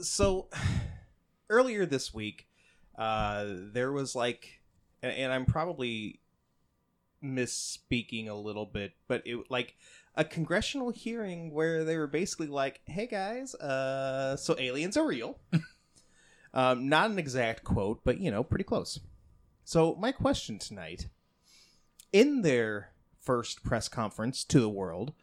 [0.00, 0.48] so
[1.50, 2.48] earlier this week,
[2.96, 4.60] uh, there was like,
[5.02, 6.20] and, and I'm probably
[7.22, 9.76] misspeaking a little bit, but it like
[10.14, 15.38] a congressional hearing where they were basically like, "Hey guys, uh, so aliens are real."
[16.54, 19.00] um, not an exact quote, but you know, pretty close.
[19.64, 21.08] So my question tonight,
[22.12, 25.14] in their first press conference to the world,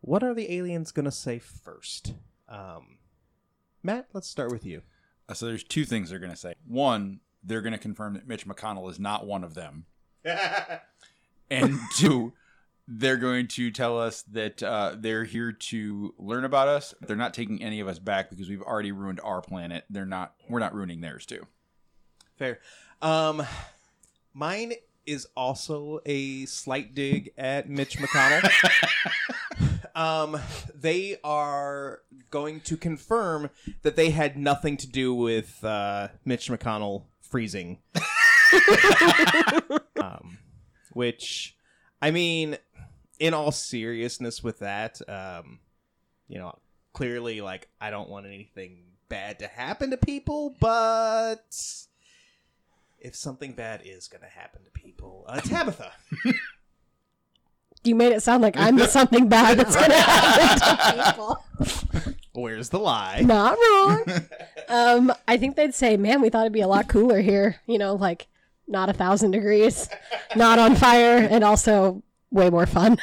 [0.00, 2.14] what are the aliens gonna say first?
[2.48, 2.98] Um,
[3.84, 4.82] Matt, let's start with you.
[5.28, 6.54] Uh, So there's two things they're going to say.
[6.66, 9.84] One, they're going to confirm that Mitch McConnell is not one of them,
[11.50, 12.32] and two,
[12.88, 16.94] they're going to tell us that uh, they're here to learn about us.
[17.02, 19.84] They're not taking any of us back because we've already ruined our planet.
[19.90, 20.34] They're not.
[20.48, 21.46] We're not ruining theirs too.
[22.36, 22.60] Fair.
[23.02, 23.42] Um,
[24.32, 24.72] mine
[25.06, 28.50] is also a slight dig at Mitch McConnell.
[29.94, 30.40] um,
[30.74, 32.00] they are
[32.30, 33.50] going to confirm
[33.82, 37.78] that they had nothing to do with uh, Mitch McConnell freezing.
[40.00, 40.38] um,
[40.92, 41.56] which,
[42.00, 42.56] I mean,
[43.18, 45.60] in all seriousness, with that, um,
[46.28, 46.58] you know,
[46.92, 51.44] clearly, like, I don't want anything bad to happen to people, but
[53.04, 55.92] if something bad is going to happen to people, uh, Tabitha.
[57.86, 61.44] You made it sound like I'm the something bad that's gonna happen to people.
[62.32, 63.20] Where's the lie?
[63.20, 64.04] Not wrong.
[64.70, 67.56] Um, I think they'd say, "Man, we thought it'd be a lot cooler here.
[67.66, 68.26] You know, like
[68.66, 69.90] not a thousand degrees,
[70.34, 72.96] not on fire, and also way more fun."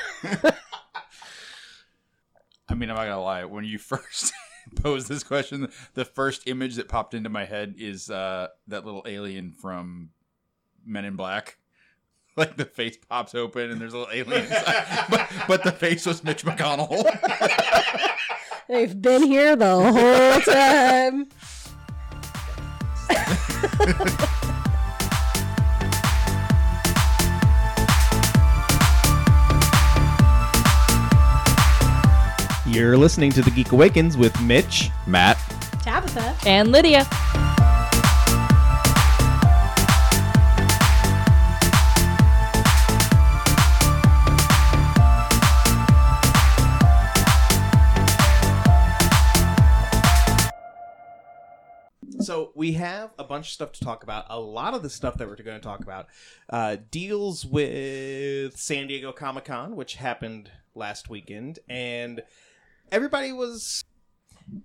[2.67, 3.45] I mean, I'm not gonna lie.
[3.45, 4.33] When you first
[4.75, 9.03] posed this question, the first image that popped into my head is uh, that little
[9.05, 10.09] alien from
[10.85, 11.57] Men in Black.
[12.37, 16.05] Like the face pops open and there's a little alien inside, but, but the face
[16.05, 17.03] was Mitch McConnell.
[18.69, 20.39] They've been here the whole
[24.29, 24.31] time.
[32.71, 34.91] You're listening to The Geek Awakens with Mitch.
[35.05, 35.37] Matt,
[35.81, 36.33] Tabitha.
[36.47, 37.05] And Lydia.
[52.21, 54.27] So we have a bunch of stuff to talk about.
[54.29, 56.07] A lot of the stuff that we're going to talk about
[56.49, 62.21] uh, deals with San Diego Comic Con, which happened last weekend, and
[62.91, 63.83] everybody was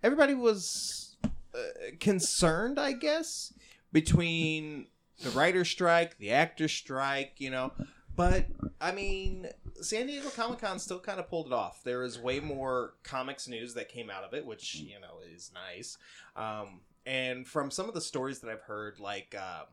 [0.02, 1.16] everybody was
[1.54, 1.58] uh,
[2.00, 3.52] concerned, I guess,
[3.92, 4.88] between
[5.22, 7.72] the writer strike, the actor strike, you know.
[8.14, 8.46] But
[8.80, 9.48] I mean,
[9.80, 11.82] San Diego Comic Con still kind of pulled it off.
[11.84, 15.52] There was way more comics news that came out of it, which you know is
[15.54, 15.98] nice.
[16.34, 19.64] Um, and from some of the stories that I've heard, like uh,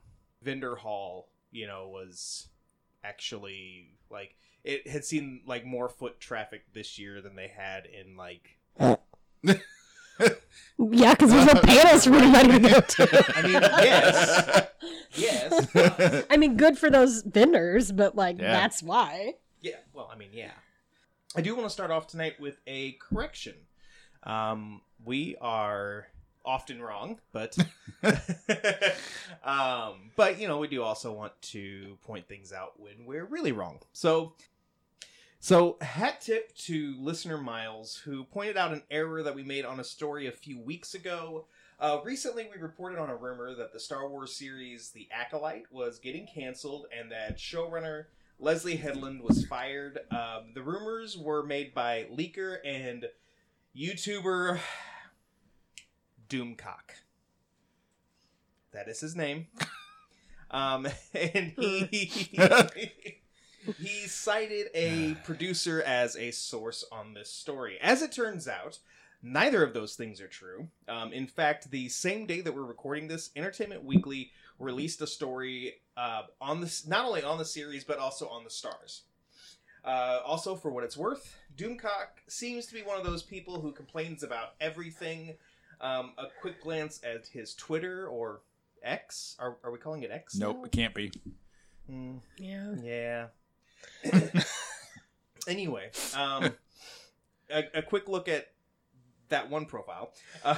[0.42, 2.48] Vendor Hall, you know, was
[3.04, 8.16] actually like it had seen like more foot traffic this year than they had in
[8.18, 8.58] like.
[10.78, 13.34] Yeah, because there's no panels for anybody to go to.
[13.36, 14.68] I mean, yes,
[15.16, 18.52] yes, I mean, good for those vendors, but like Yeah.
[18.52, 19.34] that's why.
[19.62, 19.78] yeah.
[19.92, 20.52] Well, I mean, yeah.
[21.36, 23.56] I do want to start off tonight with a correction.
[24.24, 26.08] Um, we are
[26.46, 27.58] often wrong, but
[29.44, 33.52] um, but you know we do also want to point things out when we're really
[33.52, 33.80] wrong.
[33.94, 34.34] So
[35.44, 39.82] so hat tip to listener Miles who pointed out an error that we made on
[39.82, 41.48] a story a few weeks ago.
[41.82, 46.00] Uh, recently, we reported on a rumor that the Star Wars series The Acolyte was
[46.00, 48.06] getting canceled and that showrunner
[48.40, 50.00] Leslie Headland was fired.
[50.12, 53.08] Um, the rumors were made by leaker and
[53.76, 54.60] YouTuber
[56.30, 57.02] Doomcock.
[58.72, 59.48] That is his name.
[60.54, 62.38] Um, and he
[63.80, 67.78] he cited a producer as a source on this story.
[67.82, 68.80] As it turns out,
[69.22, 70.68] neither of those things are true.
[70.88, 75.76] Um, in fact, the same day that we're recording this, Entertainment Weekly released a story
[75.98, 79.04] uh, on this, not only on the series but also on the stars.
[79.86, 83.72] Uh, also, for what it's worth, Doomcock seems to be one of those people who
[83.74, 85.36] complains about everything.
[85.82, 88.42] Um, a quick glance at his Twitter or
[88.82, 89.36] X.
[89.40, 90.36] Are, are we calling it X?
[90.36, 90.64] nope, now?
[90.64, 91.12] it can't be.
[91.90, 92.18] Hmm.
[92.38, 92.76] Yeah.
[92.82, 93.26] Yeah.
[95.48, 96.52] anyway, um,
[97.50, 98.48] a, a quick look at
[99.30, 100.14] that one profile
[100.46, 100.58] um,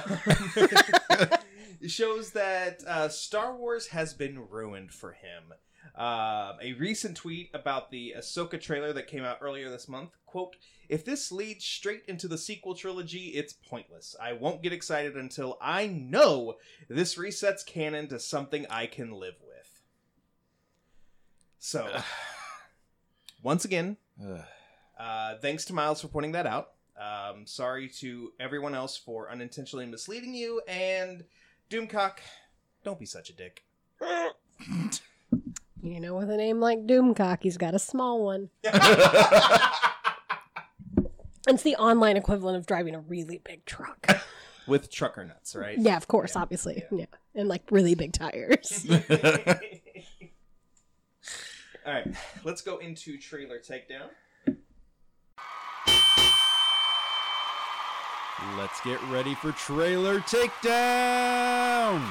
[1.86, 5.54] shows that uh, Star Wars has been ruined for him.
[5.96, 10.10] Uh, a recent tweet about the Ahsoka trailer that came out earlier this month.
[10.26, 10.56] Quote,
[10.88, 14.14] if this leads straight into the sequel trilogy, it's pointless.
[14.20, 16.56] I won't get excited until I know
[16.88, 19.82] this resets canon to something I can live with.
[21.58, 21.88] So,
[23.46, 23.96] once again,
[24.98, 26.72] uh, thanks to Miles for pointing that out.
[27.00, 30.60] Um, sorry to everyone else for unintentionally misleading you.
[30.66, 31.22] And
[31.70, 32.18] Doomcock,
[32.82, 33.64] don't be such a dick.
[35.82, 38.50] You know, with a name like Doomcock, he's got a small one.
[41.48, 44.08] It's the online equivalent of driving a really big truck.
[44.66, 45.78] With trucker nuts, right?
[45.78, 46.82] yeah, of course, obviously.
[46.90, 47.04] Yeah.
[47.36, 48.84] And like really big tires.
[51.86, 54.08] All right, let's go into trailer takedown.
[58.58, 62.04] Let's get ready for trailer takedown.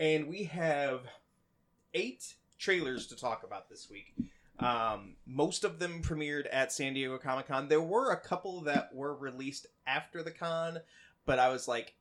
[0.00, 1.02] And we have
[1.94, 4.12] eight trailers to talk about this week.
[4.58, 7.68] Um, most of them premiered at San Diego Comic Con.
[7.68, 10.78] There were a couple that were released after the con,
[11.24, 11.94] but I was like,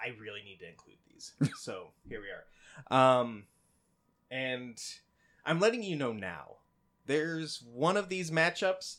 [0.00, 1.32] I really need to include these.
[1.58, 2.44] so here we are.
[2.90, 3.44] Um,
[4.30, 4.78] and
[5.44, 6.56] I'm letting you know now.
[7.06, 8.96] There's one of these matchups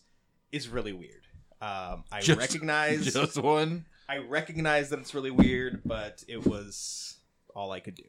[0.52, 1.28] is really weird.
[1.62, 3.86] Um, I Just- recognize Just one.
[4.08, 7.18] I recognize that it's really weird, but it was
[7.56, 8.04] all I could do.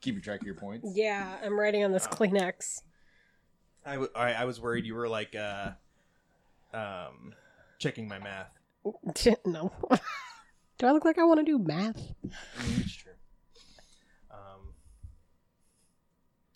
[0.00, 0.88] Keeping track of your points.
[0.94, 2.82] yeah, I'm writing on this Kleenex.
[3.84, 5.70] I, w- I, I was worried you were like uh
[6.72, 7.34] um
[7.78, 8.52] checking my math.
[9.44, 9.72] no.
[10.78, 12.00] Do I look like I want to do math?
[12.76, 13.12] It's true.
[14.30, 14.72] Um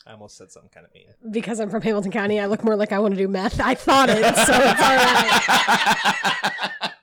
[0.07, 1.07] I almost said something kind of mean.
[1.31, 3.61] Because I'm from Hamilton County, I look more like I want to do meth.
[3.61, 6.91] I thought it, so it's all right.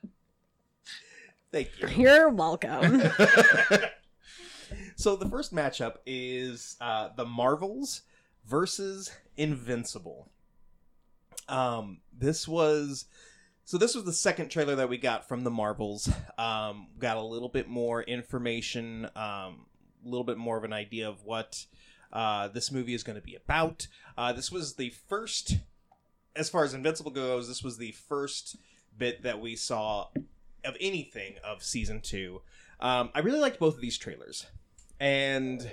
[1.51, 1.88] Thank you.
[1.90, 3.01] You're welcome.
[5.00, 8.01] So the first matchup is uh, the Marvels
[8.46, 10.28] versus Invincible.
[11.48, 13.06] Um, this was
[13.63, 16.12] so this was the second trailer that we got from the Marvels.
[16.38, 19.68] Um, got a little bit more information, um,
[20.04, 21.66] a little bit more of an idea of what
[22.12, 23.88] uh, this movie is going to be about.
[24.18, 25.58] Uh, this was the first,
[26.36, 28.58] as far as Invincible goes, this was the first
[28.98, 30.08] bit that we saw
[30.66, 32.42] of anything of season two.
[32.80, 34.46] Um, I really liked both of these trailers
[35.00, 35.72] and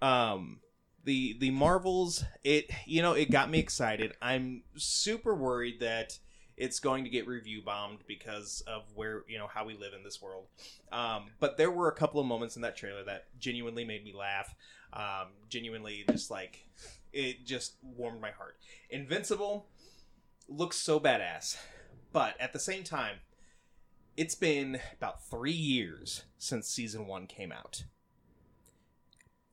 [0.00, 0.60] um
[1.04, 6.18] the the marvels it you know it got me excited i'm super worried that
[6.56, 10.02] it's going to get review bombed because of where you know how we live in
[10.02, 10.46] this world
[10.90, 14.12] um but there were a couple of moments in that trailer that genuinely made me
[14.12, 14.54] laugh
[14.92, 16.66] um genuinely just like
[17.12, 18.56] it just warmed my heart
[18.90, 19.66] invincible
[20.48, 21.56] looks so badass
[22.12, 23.16] but at the same time
[24.16, 27.84] it's been about three years since season one came out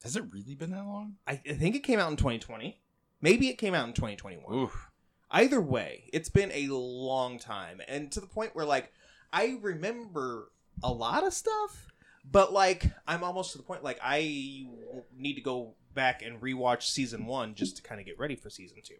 [0.03, 1.15] Has it really been that long?
[1.27, 2.79] I, I think it came out in 2020.
[3.21, 4.53] Maybe it came out in 2021.
[4.53, 4.89] Oof.
[5.31, 7.81] Either way, it's been a long time.
[7.87, 8.91] And to the point where, like,
[9.31, 10.51] I remember
[10.81, 11.87] a lot of stuff,
[12.23, 14.67] but, like, I'm almost to the point, like, I
[15.17, 18.49] need to go back and rewatch season one just to kind of get ready for
[18.49, 18.95] season two.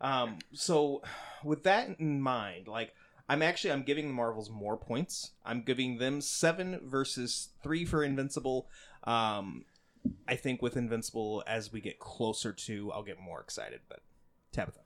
[0.00, 1.02] Um, so,
[1.44, 2.94] with that in mind, like,
[3.28, 5.30] I'm actually I'm giving the Marvels more points.
[5.44, 8.66] I'm giving them seven versus three for Invincible.
[9.04, 9.66] Um,
[10.26, 13.82] I think with Invincible, as we get closer to, I'll get more excited.
[13.88, 14.00] But
[14.50, 14.80] Tabitha,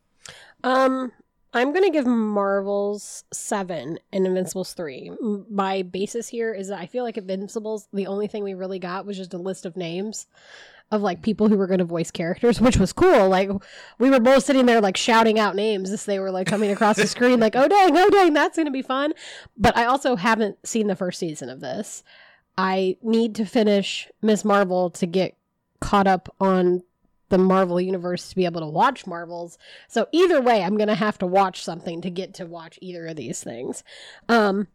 [0.62, 1.12] Um,
[1.54, 5.12] I'm gonna give Marvels seven and Invincibles three.
[5.48, 9.06] My basis here is that I feel like Invincibles, the only thing we really got
[9.06, 10.26] was just a list of names
[10.90, 13.28] of like people who were gonna voice characters, which was cool.
[13.28, 13.50] Like
[13.98, 16.96] we were both sitting there like shouting out names as they were like coming across
[16.96, 19.12] the screen, like oh dang, oh dang, that's gonna be fun.
[19.56, 22.02] But I also haven't seen the first season of this.
[22.58, 25.36] I need to finish Miss Marvel to get
[25.80, 26.82] caught up on
[27.28, 29.58] the Marvel universe to be able to watch Marvels.
[29.88, 33.16] So either way, I'm gonna have to watch something to get to watch either of
[33.16, 33.82] these things.
[34.28, 34.68] Um,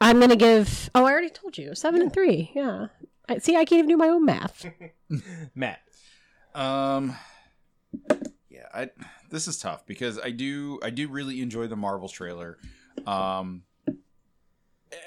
[0.00, 0.90] I'm gonna give.
[0.94, 2.50] Oh, I already told you seven and three.
[2.54, 2.88] Yeah.
[3.28, 4.66] I, see, I can't even do my own math.
[5.54, 5.80] Matt.
[6.54, 7.16] Um,
[8.48, 8.90] yeah, I
[9.30, 12.58] this is tough because I do I do really enjoy the Marvels trailer.
[13.06, 13.64] Um,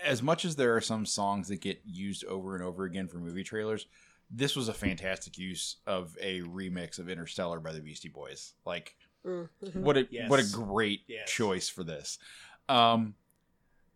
[0.03, 3.17] as much as there are some songs that get used over and over again for
[3.17, 3.88] movie trailers,
[4.33, 8.53] this was a fantastic use of a remix of Interstellar by the Beastie Boys.
[8.65, 8.95] Like,
[9.25, 9.83] Mm-hmm.
[9.83, 10.29] what a Yes.
[10.31, 11.29] what a great Yes.
[11.29, 12.17] choice for this.
[12.67, 13.13] Um,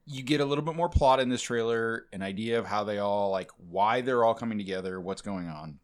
[0.06, 3.00] you get a little bit more plot in this trailer, an idea of how they
[3.00, 5.80] all like why they're all coming together, what's going on.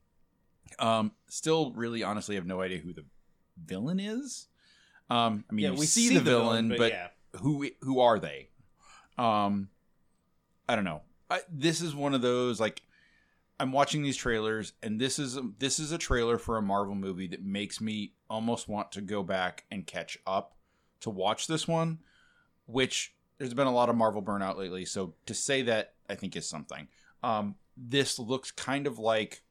[0.77, 3.03] Um, still, really, honestly, have no idea who the
[3.65, 4.48] villain is.
[5.10, 8.50] Um, I mean, yeah, you we see, the, villain, but, yeah, who who are they?
[9.17, 9.70] Um,
[10.70, 11.01] I don't know.
[11.31, 12.81] I, this is one of those like
[13.62, 17.27] I'm watching these trailers, and this is this is a trailer for a Marvel movie
[17.27, 20.56] that makes me almost want to go back and catch up
[21.01, 22.00] to watch this one.
[22.65, 26.36] Which there's been a lot of Marvel burnout lately, so to say that I think
[26.36, 26.88] is something.
[27.22, 29.44] Um, this looks kind of like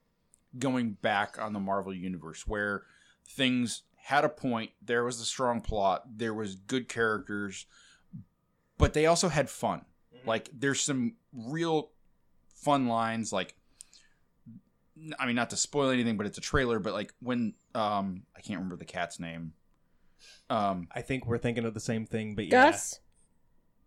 [0.59, 2.83] going back on the Marvel universe, where
[3.29, 7.65] things had a point, there was a strong plot, there was good characters,
[8.77, 9.85] but they also had fun.
[10.27, 11.91] Like there's some real
[12.57, 13.55] fun lines like
[15.19, 18.41] I mean not to spoil anything but it's a trailer but like when um I
[18.41, 19.53] can't remember the cat's name.
[20.49, 22.71] Um I think we're thinking of the same thing, but yeah.
[22.71, 23.01] Gus?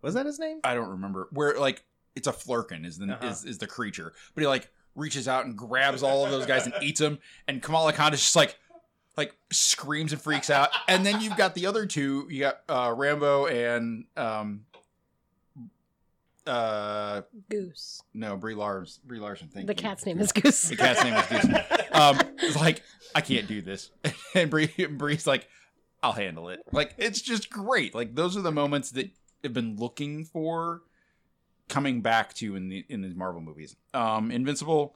[0.02, 0.60] Was that his name?
[0.64, 1.84] I don't remember where like
[2.16, 3.28] it's a Flerken is the Uh-huh.
[3.28, 4.14] is, is the creature.
[4.36, 7.62] But he like reaches out and grabs all of those guys and eats them and
[7.62, 8.58] Kamala Khan is just like
[9.16, 10.70] like screams and freaks out.
[10.88, 14.66] And then you've got the other two, you got uh Rambeau and um
[16.46, 18.02] uh Goose.
[18.14, 19.78] no, Brie Larson Brie Larson thank the you.
[19.78, 20.64] cat's name is Goose.
[20.64, 21.62] The cat's name is Goose.
[21.94, 22.82] Um, it's like
[23.14, 23.92] I can't do this,
[24.34, 25.48] and brie brie's like,
[26.02, 26.62] I'll handle it.
[26.72, 27.94] Like it's just great.
[27.94, 29.12] Like those are the moments that
[29.46, 30.82] I've been looking for,
[31.70, 33.76] coming back to in the in these Marvel movies.
[33.94, 34.96] Um, Invincible,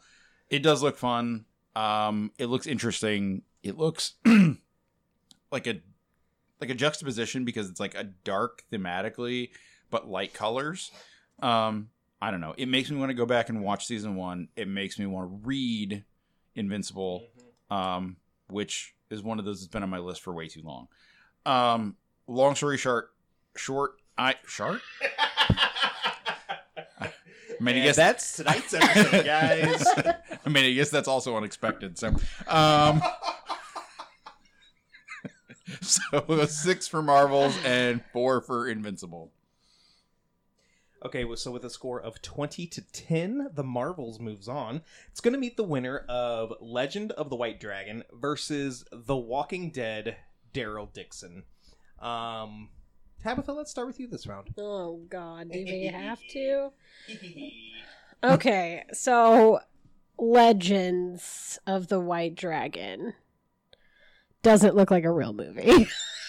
[0.50, 1.46] it does look fun.
[1.76, 3.44] Um, it looks interesting.
[3.62, 4.14] It looks
[5.52, 5.80] like a
[6.60, 9.52] like a juxtaposition because it's like a dark thematically,
[9.92, 10.90] but light colors.
[11.42, 11.90] Um,
[12.22, 12.54] I don't know.
[12.58, 14.48] It makes me want to go back and watch season one.
[14.56, 16.04] It makes me want to read
[16.56, 17.24] Invincible,
[17.70, 18.18] um,
[18.50, 20.88] which is one of those that's been on my list for way too long.
[21.46, 21.96] Um,
[22.28, 23.12] long story short,
[23.56, 24.82] short, I short.
[27.60, 29.84] I mean, I guess that's tonight's episode, guys.
[30.46, 31.98] I mean, I guess that's also unexpected.
[31.98, 32.14] So,
[32.48, 33.02] um,
[35.82, 39.32] so six for Marvels and four for Invincible.
[41.06, 44.82] Okay, so with a score of 20 to 10, the Marvels moves on.
[45.12, 49.70] It's going to meet the winner of Legend of the White Dragon versus The Walking
[49.70, 50.18] Dead,
[50.54, 51.44] Daryl Dixon.
[52.00, 52.70] Um,
[53.22, 54.54] Tabitha, let's start with you this round.
[54.58, 56.72] Oh God, do we have to?
[58.24, 59.60] Okay, so
[60.18, 63.14] Legends of the White Dragon
[64.42, 65.88] doesn't look like a real movie.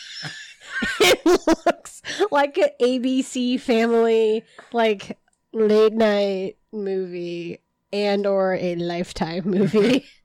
[1.01, 5.19] it looks like an ABC family like
[5.53, 7.61] late night movie
[7.93, 10.07] and or a lifetime movie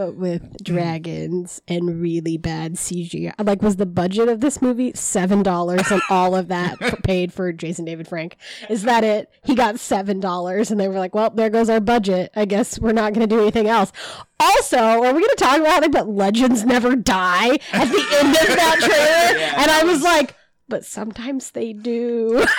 [0.00, 0.64] but with mm.
[0.64, 3.34] dragons and really bad CGI.
[3.38, 7.84] Like was the budget of this movie $7 and all of that paid for Jason
[7.84, 8.38] David Frank?
[8.70, 9.28] Is that it?
[9.44, 12.32] He got $7 and they were like, "Well, there goes our budget.
[12.34, 13.92] I guess we're not going to do anything else."
[14.40, 18.30] Also, are we going to talk about it but legends never die at the end
[18.30, 19.38] of that trailer?
[19.38, 20.34] Yeah, and I was like,
[20.66, 22.42] "But sometimes they do."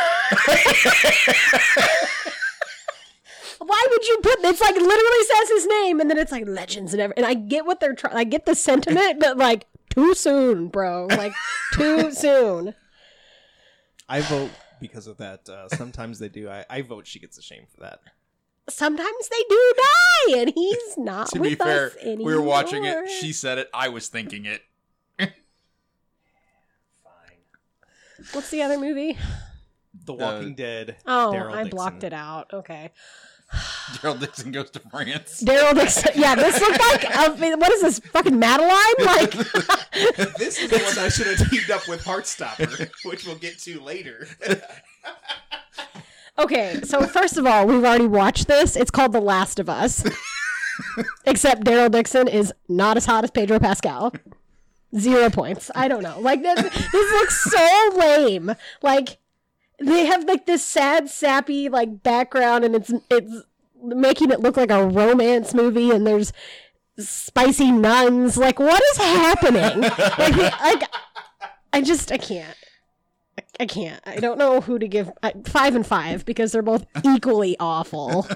[3.71, 6.91] Why would you put it's like literally says his name and then it's like legends
[6.93, 7.23] and everything.
[7.23, 11.07] and I get what they're trying I get the sentiment but like too soon bro
[11.07, 11.33] like
[11.73, 12.75] too soon
[14.09, 14.49] I vote
[14.81, 15.47] because of that.
[15.47, 16.49] Uh, sometimes they do.
[16.49, 17.99] I, I vote she gets a shame for that.
[18.67, 22.83] sometimes they do die and he's not To with be fair, us we were watching
[22.83, 23.09] it.
[23.09, 23.69] She said it.
[23.73, 24.63] I was thinking it.
[25.19, 25.31] Fine.
[28.33, 29.17] what's the other movie
[30.05, 30.97] The Walking Dead.
[31.05, 32.91] oh Daryl I blocked it out okay
[33.93, 35.43] Daryl Dixon goes to France.
[35.43, 39.31] Daryl Dixon yeah this looked like uh, what is this fucking Madeline like
[40.37, 43.79] this is the one I should have teamed up with Heartstopper, which we'll get to
[43.81, 44.27] later.
[46.39, 48.75] Okay, so first of all, we've already watched this.
[48.75, 50.03] It's called The Last of Us.
[51.25, 54.13] Except Daryl Dixon is not as hot as Pedro Pascal.
[54.97, 55.71] Zero points.
[55.75, 56.19] I don't know.
[56.19, 58.55] Like this, this looks so lame.
[58.81, 59.19] Like
[59.81, 63.33] they have like this sad, sappy like background, and it's it's
[63.83, 65.91] making it look like a romance movie.
[65.91, 66.31] And there's
[66.97, 68.37] spicy nuns.
[68.37, 69.81] Like what is happening?
[69.81, 70.83] like, the- like
[71.73, 72.57] I just I can't.
[73.37, 74.01] I- I can't.
[74.07, 78.27] I don't know who to give I, five and five because they're both equally awful.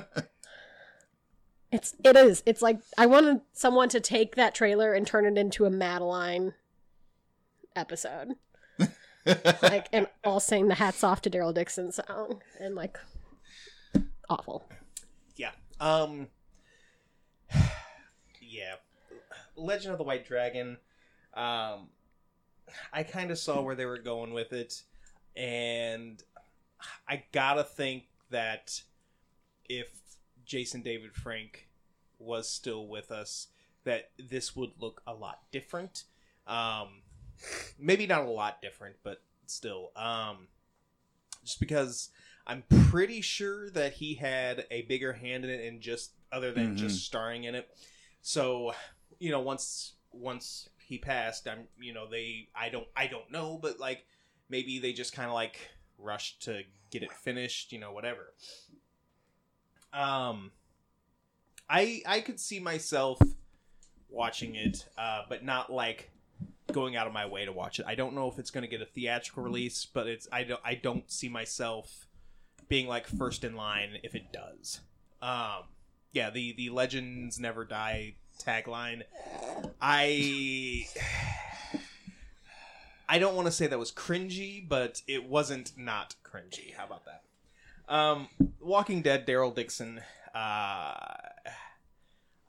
[1.71, 2.43] It's it is.
[2.45, 6.53] It's like I wanted someone to take that trailer and turn it into a Madeline
[7.75, 8.35] episode,
[9.61, 12.97] like and all sing the "Hats Off to Daryl Dixon" song and like
[14.29, 14.67] awful.
[15.35, 15.51] Yeah.
[15.79, 16.27] Um.
[18.41, 18.75] Yeah.
[19.55, 20.77] Legend of the White Dragon.
[21.33, 21.89] Um.
[22.91, 24.81] I kind of saw where they were going with it,
[25.35, 26.21] and
[27.07, 28.81] I gotta think that
[29.69, 29.87] if
[30.45, 31.67] Jason David Frank
[32.19, 33.47] was still with us,
[33.83, 36.03] that this would look a lot different.
[36.47, 37.01] Um,
[37.79, 39.91] maybe not a lot different, but still.
[39.95, 40.47] Um,
[41.43, 42.09] just because
[42.47, 46.75] I'm pretty sure that he had a bigger hand in it and just other than
[46.75, 46.77] Mhm.
[46.77, 47.69] just starring in it.
[48.21, 48.73] So,
[49.19, 53.57] you know, once once he passed, I'm you know they I don't I don't know,
[53.61, 54.05] but like
[54.49, 55.59] maybe they just kind of like
[55.97, 58.33] rushed to get it finished, you know, whatever.
[59.93, 60.51] Um,
[61.69, 63.19] I I could see myself
[64.09, 66.11] watching it, uh, but not like
[66.75, 67.85] going out of my way to watch it.
[67.87, 70.59] I don't know if it's going to get a theatrical release, but it's I don't
[70.63, 72.05] I don't see myself
[72.67, 74.81] being like first in line if it does.
[75.21, 75.69] Um,
[76.11, 79.03] yeah, the the legends never die tagline.
[79.81, 80.85] I
[83.07, 86.73] I don't want to say that was cringy, but it wasn't not cringy.
[86.75, 87.23] How about that?
[87.87, 88.27] Um,
[88.59, 90.01] Walking Dead, Daryl Dixon.
[90.33, 91.15] Uh,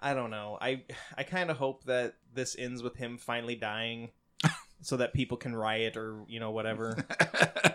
[0.00, 0.58] I don't know.
[0.60, 0.82] I
[1.16, 4.10] I kind of hope that this ends with him finally dying,
[4.86, 7.04] so that people can riot or you know whatever.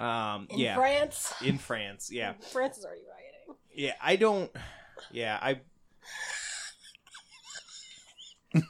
[0.01, 1.32] Um, In yeah, France.
[1.46, 2.10] in France.
[2.12, 3.62] Yeah, France is already rioting.
[3.75, 3.94] yeah.
[4.01, 4.50] I don't.
[5.12, 5.60] Yeah, I.
[8.56, 8.63] Are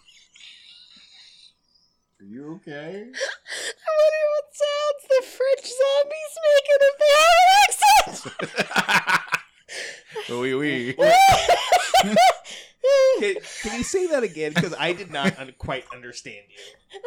[2.25, 2.69] you okay?
[2.73, 7.51] I wonder what sounds the French zombies make if they have an
[8.09, 8.21] accent.
[10.41, 10.95] oui, oui.
[13.19, 14.53] Can, can you say that again?
[14.53, 16.99] Because I did not un- quite understand you.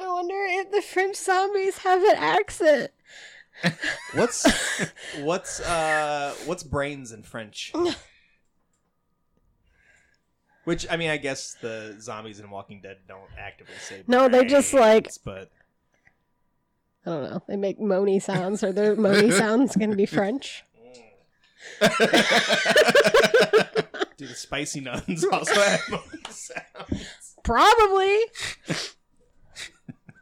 [0.00, 2.90] I wonder if the French zombies have an accent.
[4.14, 4.46] What's
[5.18, 7.72] what's uh what's brains in French?
[10.64, 14.02] Which I mean, I guess the zombies in Walking Dead don't actively say.
[14.06, 15.50] No, they're just, like- But
[17.04, 17.42] I don't know.
[17.48, 18.62] They make moany sounds.
[18.64, 20.64] Are their moany sounds going to be French?
[24.20, 27.36] do the spicy nuns also have moaning sounds?
[27.42, 28.18] Probably.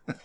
[0.07, 0.17] But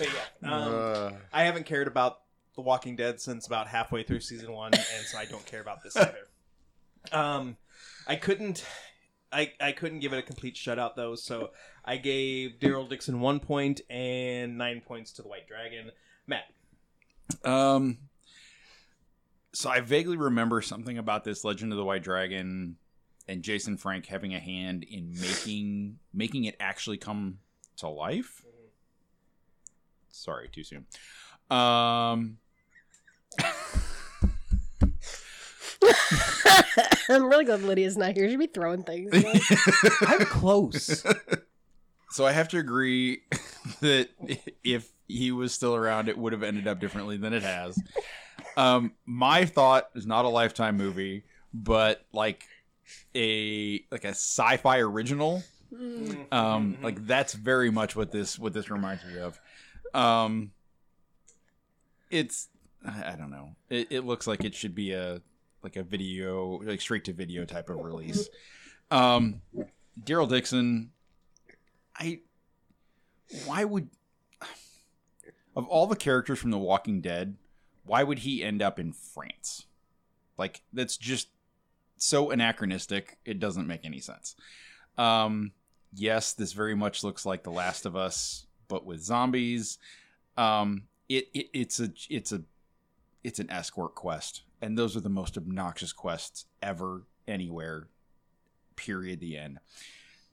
[0.00, 2.20] yeah, um, Uh, I haven't cared about
[2.54, 5.82] The Walking Dead since about halfway through season one, and so I don't care about
[5.82, 6.28] this either.
[7.10, 7.56] Um,
[8.06, 8.64] I couldn't,
[9.32, 11.50] I I couldn't give it a complete shutout though, so
[11.84, 15.90] I gave Daryl Dixon one point and nine points to the White Dragon.
[16.26, 16.44] Matt,
[17.44, 17.98] Um,
[19.52, 22.76] so I vaguely remember something about this Legend of the White Dragon
[23.28, 27.38] and Jason Frank having a hand in making making it actually come
[27.76, 28.44] to life.
[30.10, 30.86] Sorry, too soon.
[31.50, 32.38] Um,
[37.08, 38.28] I'm really glad Lydia's not here.
[38.28, 39.10] She'd be throwing things.
[40.06, 41.04] I'm close.
[42.10, 43.22] so I have to agree
[43.80, 44.08] that
[44.64, 47.80] if he was still around, it would have ended up differently than it has.
[48.56, 51.24] Um, my thought is not a lifetime movie,
[51.54, 52.44] but like
[53.14, 55.42] a like a sci-fi original.
[56.32, 59.38] Um, like that's very much what this what this reminds me of.
[59.94, 60.52] Um,
[62.10, 62.48] it's
[62.84, 63.50] I I don't know.
[63.68, 65.20] It, it looks like it should be a
[65.62, 68.28] like a video like straight to video type of release.
[68.90, 69.42] Um,
[70.02, 70.90] Daryl Dixon,
[71.98, 72.20] I
[73.44, 73.90] why would
[75.54, 77.36] of all the characters from The Walking Dead,
[77.84, 79.66] why would he end up in France?
[80.38, 81.28] Like that's just
[81.98, 83.18] so anachronistic.
[83.24, 84.36] It doesn't make any sense.
[84.96, 85.52] Um,
[85.94, 89.78] yes, this very much looks like The Last of Us, but with zombies.
[90.36, 92.42] Um, it, it it's a it's a
[93.24, 97.88] it's an escort quest, and those are the most obnoxious quests ever anywhere.
[98.76, 99.20] Period.
[99.20, 99.58] The end.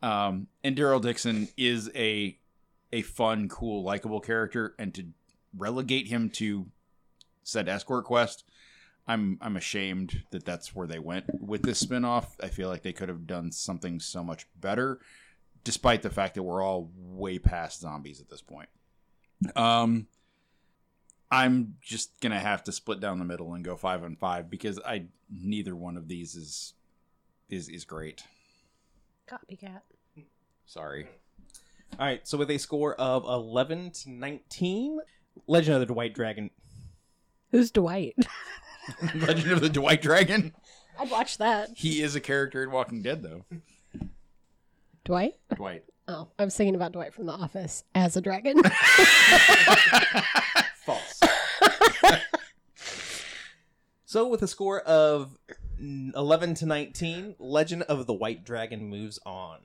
[0.01, 2.37] Um, and Daryl Dixon is a
[2.91, 5.07] a fun, cool, likable character, and to
[5.57, 6.67] relegate him to
[7.43, 8.43] said escort quest,
[9.07, 12.25] I'm I'm ashamed that that's where they went with this spinoff.
[12.41, 14.99] I feel like they could have done something so much better,
[15.63, 18.69] despite the fact that we're all way past zombies at this point.
[19.55, 20.07] Um,
[21.29, 24.79] I'm just gonna have to split down the middle and go five on five because
[24.79, 26.73] I neither one of these is
[27.49, 28.23] is is great.
[29.27, 29.81] Copycat.
[30.65, 31.07] Sorry.
[31.99, 34.99] All right, so with a score of eleven to nineteen,
[35.45, 36.49] Legend of the White Dragon.
[37.51, 38.15] Who's Dwight?
[39.15, 40.53] Legend of the Dwight Dragon.
[40.99, 41.69] I'd watch that.
[41.75, 43.45] He is a character in Walking Dead, though.
[45.03, 45.35] Dwight?
[45.55, 45.83] Dwight.
[46.07, 48.61] Oh, I was thinking about Dwight from The Office as a dragon.
[50.85, 51.19] False.
[54.05, 55.37] so with a score of
[55.79, 59.59] 11 to 19, Legend of the White Dragon moves on.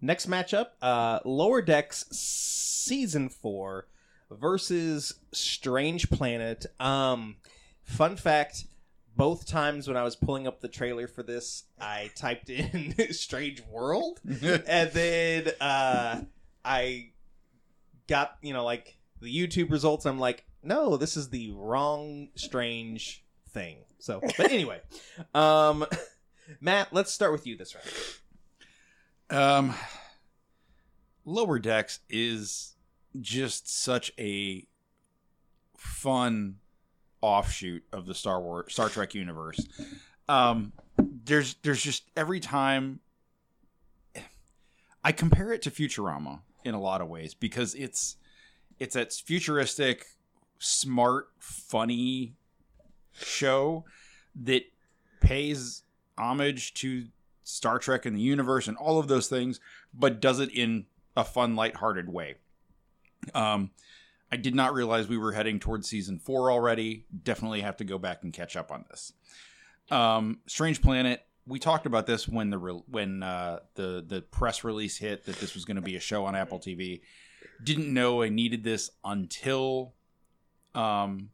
[0.00, 3.88] Next matchup, uh, Lower Decks Season 4
[4.30, 6.66] versus Strange Planet.
[6.78, 7.36] Um,
[7.86, 8.64] fun fact,
[9.16, 13.62] both times when I was pulling up the trailer for this, I typed in Strange
[13.62, 16.20] World and then uh,
[16.64, 17.10] I
[18.06, 20.04] got you know like the YouTube results.
[20.04, 23.78] I'm like, no, this is the wrong strange thing.
[23.98, 24.80] So, but anyway,
[25.34, 25.86] um,
[26.60, 27.88] Matt, let's start with you this round.
[29.28, 29.74] Um,
[31.24, 32.74] Lower Decks is
[33.20, 34.66] just such a
[35.76, 36.56] fun
[37.20, 39.60] offshoot of the Star Wars Star Trek universe.
[40.28, 43.00] Um, there's there's just every time
[45.04, 48.16] I compare it to Futurama in a lot of ways because it's
[48.78, 50.06] it's that futuristic,
[50.58, 52.34] smart, funny
[53.12, 53.84] show
[54.34, 54.64] that
[55.20, 55.82] pays
[56.18, 57.06] homage to
[57.44, 59.60] Star Trek and the universe and all of those things,
[59.94, 62.34] but does it in a fun, lighthearted way.
[63.34, 63.70] Um,
[64.30, 67.06] I did not realize we were heading towards season four already.
[67.22, 69.12] Definitely have to go back and catch up on this.
[69.90, 71.22] Um, Strange Planet.
[71.46, 75.36] We talked about this when the re- when uh, the the press release hit that
[75.36, 77.02] this was going to be a show on Apple TV.
[77.62, 79.94] Didn't know I needed this until
[80.74, 81.30] um,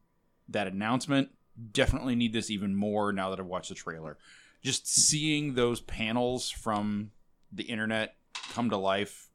[0.50, 1.30] that announcement.
[1.72, 4.18] Definitely need this even more now that I've watched the trailer.
[4.62, 7.10] Just seeing those panels from
[7.50, 8.16] the internet
[8.52, 9.30] come to life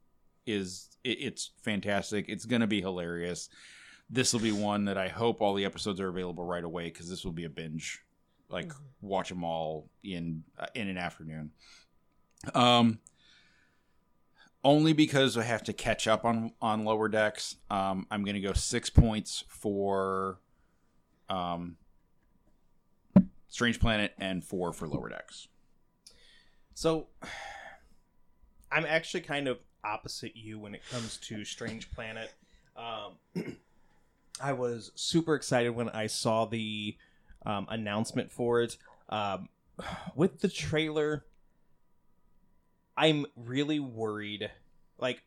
[0.46, 2.26] is it, it's fantastic.
[2.30, 3.50] It's going to be hilarious.
[4.10, 7.10] This will be one that I hope all the episodes are available right away because
[7.10, 8.02] this will be a binge.
[8.50, 8.82] Like Mhm.
[9.02, 11.52] watch them all in uh, in an afternoon.
[12.54, 13.00] Um,
[14.64, 17.56] only because I have to catch up on on lower decks.
[17.70, 20.40] Um, I'm going to go six points for
[21.30, 21.76] um,
[23.50, 25.48] Strange Planet and four for lower decks.
[26.74, 27.08] So,
[28.72, 32.34] I'm actually kind of opposite you when it comes to Strange Planet.
[32.76, 33.56] Um,
[34.42, 36.96] I was super excited when I saw the
[37.46, 38.78] um, announcement for it.
[39.10, 39.50] Um,
[40.16, 41.26] with the trailer,
[42.96, 44.50] I'm really worried.
[44.98, 45.24] Like,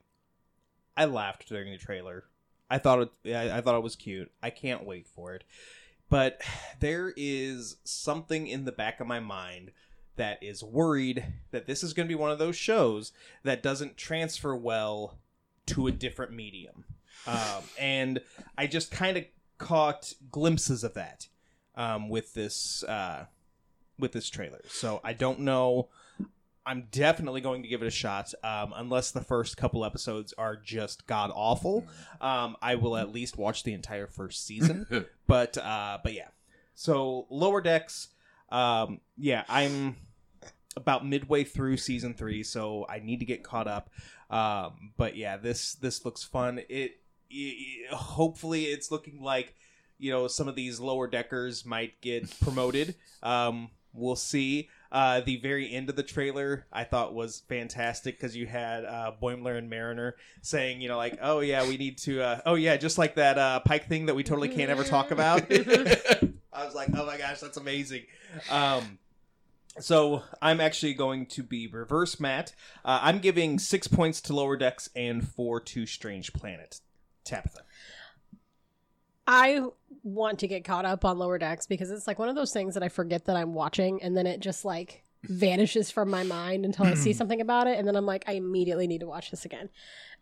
[0.97, 2.25] I laughed during the trailer.
[2.69, 3.35] I thought it.
[3.35, 4.31] I, I thought it was cute.
[4.43, 5.45] I can't wait for it.
[6.09, 6.41] But
[6.81, 9.73] there is something in the back of my mind
[10.17, 13.97] that is worried that this is going to be one of those shows that doesn't
[13.97, 15.19] transfer well
[15.67, 16.85] to a different medium.
[17.27, 18.21] Um, and
[18.57, 19.25] I just kind of
[19.59, 21.29] caught glimpses of that
[21.75, 23.27] um, with this uh,
[23.99, 24.61] with this trailer.
[24.69, 25.89] So I don't know.
[26.67, 30.57] I'm definitely going to give it a shot, um, unless the first couple episodes are
[30.57, 31.87] just god awful.
[32.21, 34.87] Um, I will at least watch the entire first season
[35.31, 36.29] but uh but yeah
[36.75, 38.09] so lower decks
[38.51, 39.97] um yeah i'm
[40.77, 43.91] about midway through season three so i need to get caught up.
[44.31, 46.61] Um but yeah this this looks fun.
[46.69, 49.55] It, it hopefully it's looking like
[49.99, 52.95] you know some of these lower deckers might get promoted.
[53.23, 54.69] Um we'll see.
[54.93, 59.13] Uh, the very end of the trailer I thought was fantastic because you had uh,
[59.23, 62.77] Boimler and Mariner saying, you know, like, oh yeah, we need to, uh, oh yeah,
[62.77, 65.45] just like that uh, Pike thing that we totally can't ever talk about.
[66.61, 68.03] I was like, oh my gosh, that's amazing.
[68.51, 68.99] Um,
[69.79, 72.53] so I'm actually going to be reverse Matt.
[72.85, 76.81] Uh, I'm giving six points to Lower Decks and four to Strange Planet.
[77.25, 77.61] Tabitha.
[79.27, 79.63] I
[80.03, 82.75] want to get caught up on Lower Decks because it's like one of those things
[82.75, 86.65] that I forget that I'm watching and then it just like vanishes from my mind
[86.65, 89.31] until I see something about it and then I'm like I immediately need to watch
[89.31, 89.69] this again.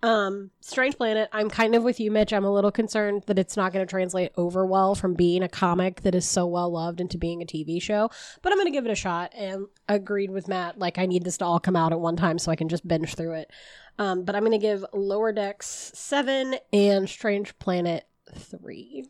[0.03, 2.33] Um Strange Planet, I'm kind of with you Mitch.
[2.33, 5.49] I'm a little concerned that it's not going to translate over well from being a
[5.49, 8.11] comic that is so well loved into being a TV show,
[8.43, 11.25] but I'm going to give it a shot and agreed with Matt like I need
[11.25, 13.51] this to all come out at one time so I can just binge through it.
[13.99, 19.05] Um, but I'm going to give Lower Decks 7 and Strange Planet 3.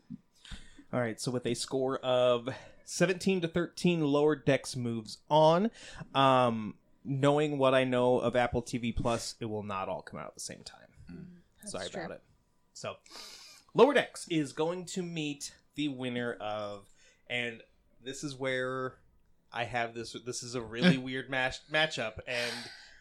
[0.93, 2.49] All right, so with a score of
[2.89, 5.71] 17 to 13, Lower Decks moves on.
[6.15, 6.75] Um,
[7.05, 10.35] knowing what I know of Apple TV Plus, it will not all come out at
[10.35, 11.29] the same time.
[11.67, 12.01] Sorry true.
[12.01, 12.23] about it.
[12.73, 12.95] So,
[13.75, 16.89] Lower Decks is going to meet the winner of,
[17.29, 17.61] and
[18.03, 18.95] this is where
[19.53, 20.17] I have this.
[20.25, 22.53] This is a really weird match matchup, and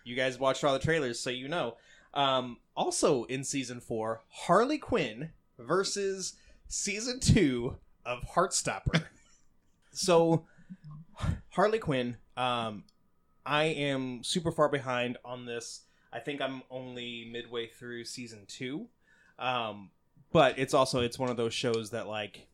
[0.04, 1.78] you guys watched all the trailers, so you know.
[2.14, 6.34] Um, also in season four, Harley Quinn versus
[6.68, 9.06] season two of Heartstopper.
[9.98, 10.46] So,
[11.50, 12.18] Harley Quinn.
[12.36, 12.84] Um,
[13.46, 15.82] I am super far behind on this.
[16.12, 18.88] I think I'm only midway through season two.
[19.40, 19.90] Um,
[20.32, 22.48] but it's also it's one of those shows that like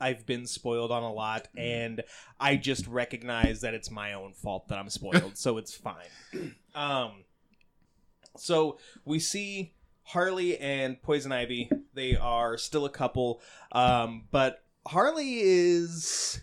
[0.00, 2.02] I've been spoiled on a lot, and
[2.38, 6.54] I just recognize that it's my own fault that I'm spoiled, so it's fine.
[6.74, 7.24] Um,
[8.36, 11.70] so we see Harley and Poison Ivy.
[11.94, 13.40] They are still a couple,
[13.72, 16.40] um, but Harley is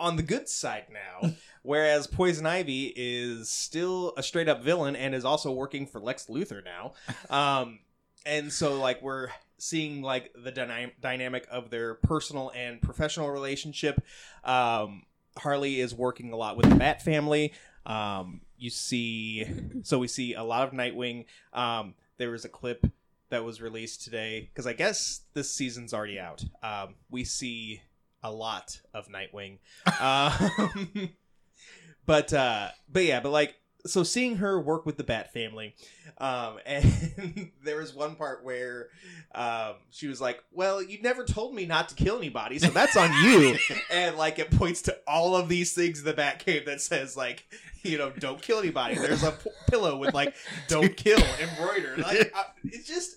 [0.00, 1.30] on the good side now,
[1.62, 6.26] whereas Poison Ivy is still a straight up villain and is also working for Lex
[6.26, 6.92] Luthor now.
[7.30, 7.80] Um,
[8.26, 9.28] and so like we're
[9.58, 14.02] seeing like the dyna- dynamic of their personal and professional relationship.
[14.44, 15.02] Um,
[15.36, 17.52] Harley is working a lot with the Bat family.
[17.86, 19.46] Um, you see,
[19.82, 21.26] so we see a lot of Nightwing.
[21.52, 22.86] Um, there was a clip
[23.30, 26.44] that was released today because I guess this season's already out.
[26.62, 27.82] Um, we see
[28.24, 29.58] a lot of Nightwing.
[30.00, 31.10] Um,
[32.06, 33.54] but uh, but yeah, but like
[33.86, 35.74] so seeing her work with the Bat family,
[36.18, 38.88] um, and there was one part where
[39.34, 42.96] um, she was like, "Well, you never told me not to kill anybody, so that's
[42.96, 43.56] on you."
[43.90, 47.16] and like it points to all of these things in the Bat cave that says
[47.16, 47.44] like,
[47.82, 48.94] you know, don't kill anybody.
[48.94, 50.34] There's a p- pillow with like,
[50.68, 51.98] "Don't kill" embroidered.
[51.98, 53.16] Like I, it's just,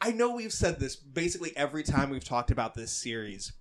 [0.00, 3.52] I know we've said this basically every time we've talked about this series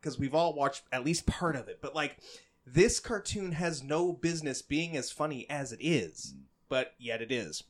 [0.00, 2.18] because we've all watched at least part of it, but like
[2.66, 6.34] this cartoon has no business being as funny as it is,
[6.68, 7.64] but yet it is.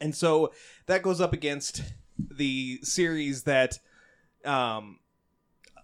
[0.00, 0.52] And so
[0.86, 1.82] that goes up against
[2.18, 3.78] the series that
[4.44, 4.98] um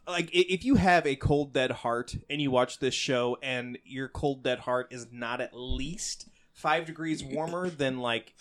[0.07, 4.09] like if you have a cold dead heart and you watch this show and your
[4.09, 8.35] cold dead heart is not at least 5 degrees warmer than like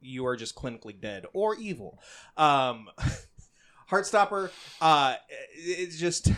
[0.00, 2.00] you are just clinically dead or evil.
[2.36, 2.88] Um
[3.90, 4.50] Heartstopper.
[4.80, 5.14] Uh
[5.54, 6.28] it's just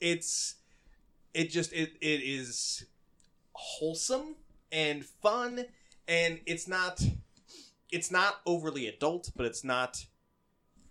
[0.00, 0.56] it's
[1.34, 2.84] it just it, it is
[3.52, 4.36] wholesome
[4.72, 5.64] and fun
[6.06, 7.00] and it's not
[7.90, 10.06] it's not overly adult but it's not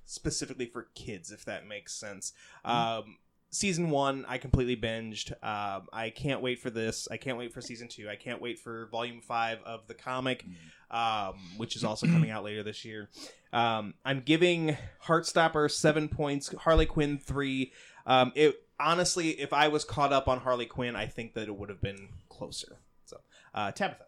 [0.05, 2.33] specifically for kids if that makes sense.
[2.63, 3.17] Um
[3.49, 7.61] season one i completely binged um i can't wait for this i can't wait for
[7.61, 10.45] season two i can't wait for volume five of the comic
[10.91, 13.09] um which is also coming out later this year
[13.53, 17.71] um i'm giving heartstopper seven points harley quinn three
[18.05, 21.55] um it honestly, if I was caught up on Harley Quinn, I think that it
[21.55, 22.77] would have been closer.
[23.05, 23.19] So,
[23.53, 24.05] uh, Tabitha.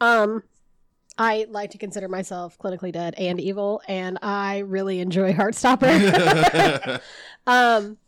[0.00, 0.42] Um,
[1.18, 7.00] I like to consider myself clinically dead and evil, and I really enjoy Heartstopper.
[7.46, 7.98] um,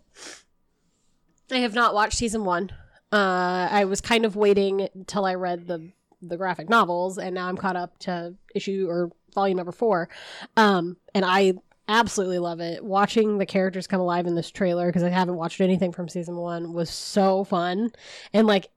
[1.52, 2.70] I have not watched season one.
[3.12, 7.48] Uh, I was kind of waiting until I read the the graphic novels, and now
[7.48, 10.08] I'm caught up to issue or volume number four.
[10.56, 11.54] Um, and I
[11.88, 12.84] absolutely love it.
[12.84, 16.36] Watching the characters come alive in this trailer because I haven't watched anything from season
[16.36, 17.90] one was so fun,
[18.32, 18.70] and like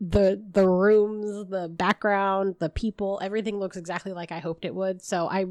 [0.00, 5.02] the the rooms, the background, the people, everything looks exactly like I hoped it would.
[5.02, 5.46] So I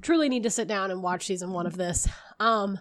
[0.00, 2.08] truly need to sit down and watch season one of this.
[2.38, 2.78] Um,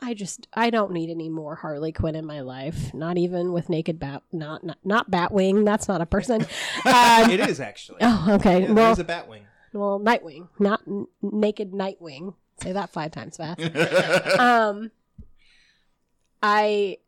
[0.00, 2.92] I just I don't need any more Harley Quinn in my life.
[2.92, 5.64] Not even with Naked Bat, not not, not Batwing.
[5.64, 6.46] That's not a person.
[6.86, 7.98] Um, it is actually.
[8.02, 8.62] oh, okay.
[8.62, 9.42] Yeah, well, there's a Batwing.
[9.72, 12.34] well, Nightwing, not n- Naked Nightwing.
[12.62, 13.60] Say that five times fast.
[14.38, 14.90] um,
[16.42, 16.98] I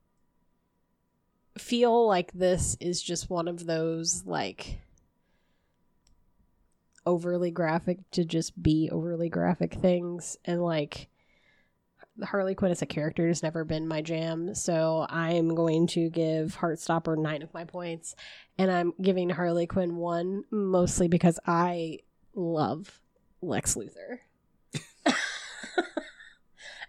[1.58, 4.80] feel like this is just one of those like
[7.04, 11.08] overly graphic to just be overly graphic things and like
[12.24, 16.56] Harley Quinn as a character has never been my jam, so I'm going to give
[16.56, 18.14] Heartstopper nine of my points,
[18.58, 21.98] and I'm giving Harley Quinn one mostly because I
[22.34, 23.00] love
[23.42, 24.18] Lex Luthor.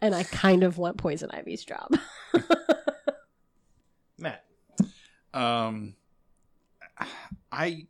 [0.02, 1.96] and I kind of want Poison Ivy's job.
[4.20, 4.44] Matt.
[5.34, 5.94] um
[7.52, 7.86] i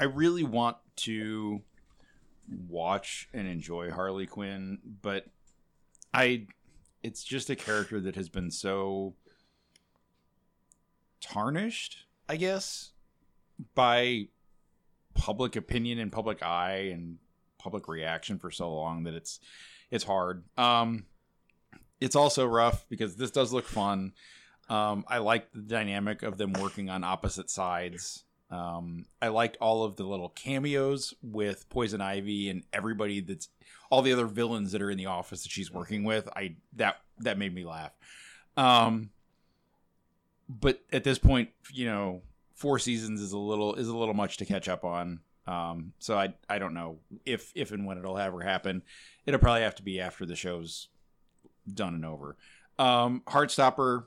[0.00, 1.60] i really want to
[2.66, 5.26] watch and enjoy harley quinn but
[6.14, 6.46] i
[7.02, 9.14] it's just a character that has been so
[11.20, 12.92] tarnished i guess
[13.74, 14.26] by
[15.14, 17.18] public opinion and public eye and
[17.58, 19.40] public reaction for so long that it's
[19.90, 21.04] it's hard um
[22.00, 24.12] it's also rough because this does look fun
[24.68, 28.24] um, I like the dynamic of them working on opposite sides.
[28.54, 33.48] Um, I liked all of the little cameos with Poison Ivy and everybody that's
[33.90, 36.28] all the other villains that are in the office that she's working with.
[36.36, 37.92] I that that made me laugh.
[38.56, 39.10] Um,
[40.48, 42.22] but at this point, you know,
[42.54, 45.18] four seasons is a little is a little much to catch up on.
[45.48, 48.82] Um, so I I don't know if if and when it'll ever happen.
[49.26, 50.88] It'll probably have to be after the show's
[51.72, 52.36] done and over.
[52.78, 54.04] Um, Heartstopper.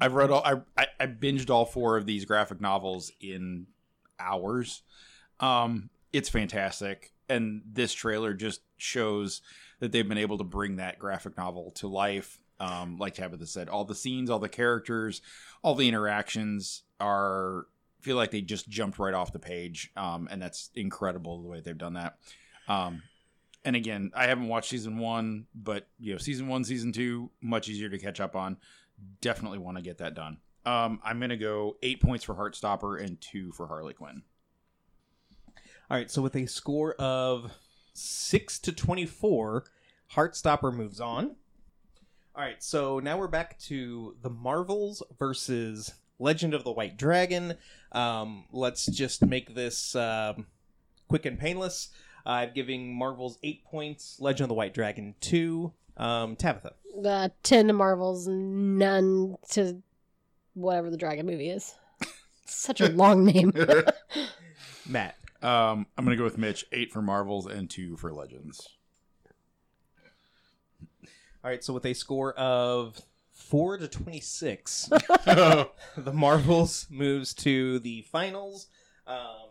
[0.00, 0.44] I've read all.
[0.76, 3.66] I, I binged all four of these graphic novels in
[4.18, 4.82] hours.
[5.40, 9.40] Um, it's fantastic, and this trailer just shows
[9.80, 12.38] that they've been able to bring that graphic novel to life.
[12.60, 15.20] Um, like Tabitha said, all the scenes, all the characters,
[15.62, 17.66] all the interactions are
[18.00, 21.60] feel like they just jumped right off the page, um, and that's incredible the way
[21.60, 22.18] they've done that.
[22.68, 23.02] Um,
[23.64, 27.68] and again, I haven't watched season one, but you know, season one, season two, much
[27.68, 28.58] easier to catch up on.
[29.20, 30.38] Definitely want to get that done.
[30.66, 34.22] Um, I'm gonna go eight points for Heartstopper and two for Harley Quinn.
[35.90, 37.52] All right, so with a score of
[37.92, 39.64] 6 to 24,
[40.12, 41.36] Heartstopper moves on.
[42.34, 47.54] All right, so now we're back to the Marvels versus Legend of the White Dragon.
[47.92, 50.46] Um, let's just make this um,
[51.06, 51.90] quick and painless.
[52.26, 55.72] I'm giving Marvels eight points, Legend of the White Dragon two.
[55.96, 56.74] Um, Tabitha.
[57.00, 59.82] The 10 to Marvels, none to
[60.54, 61.74] whatever the dragon movie is.
[62.46, 63.52] Such a long name.
[64.86, 65.16] Matt.
[65.42, 66.64] Um, I'm gonna go with Mitch.
[66.72, 68.68] Eight for Marvels and two for Legends.
[71.42, 72.98] All right, so with a score of
[73.32, 74.86] four to twenty-six,
[75.26, 75.68] the
[76.12, 78.68] Marvels moves to the finals.
[79.06, 79.50] Um,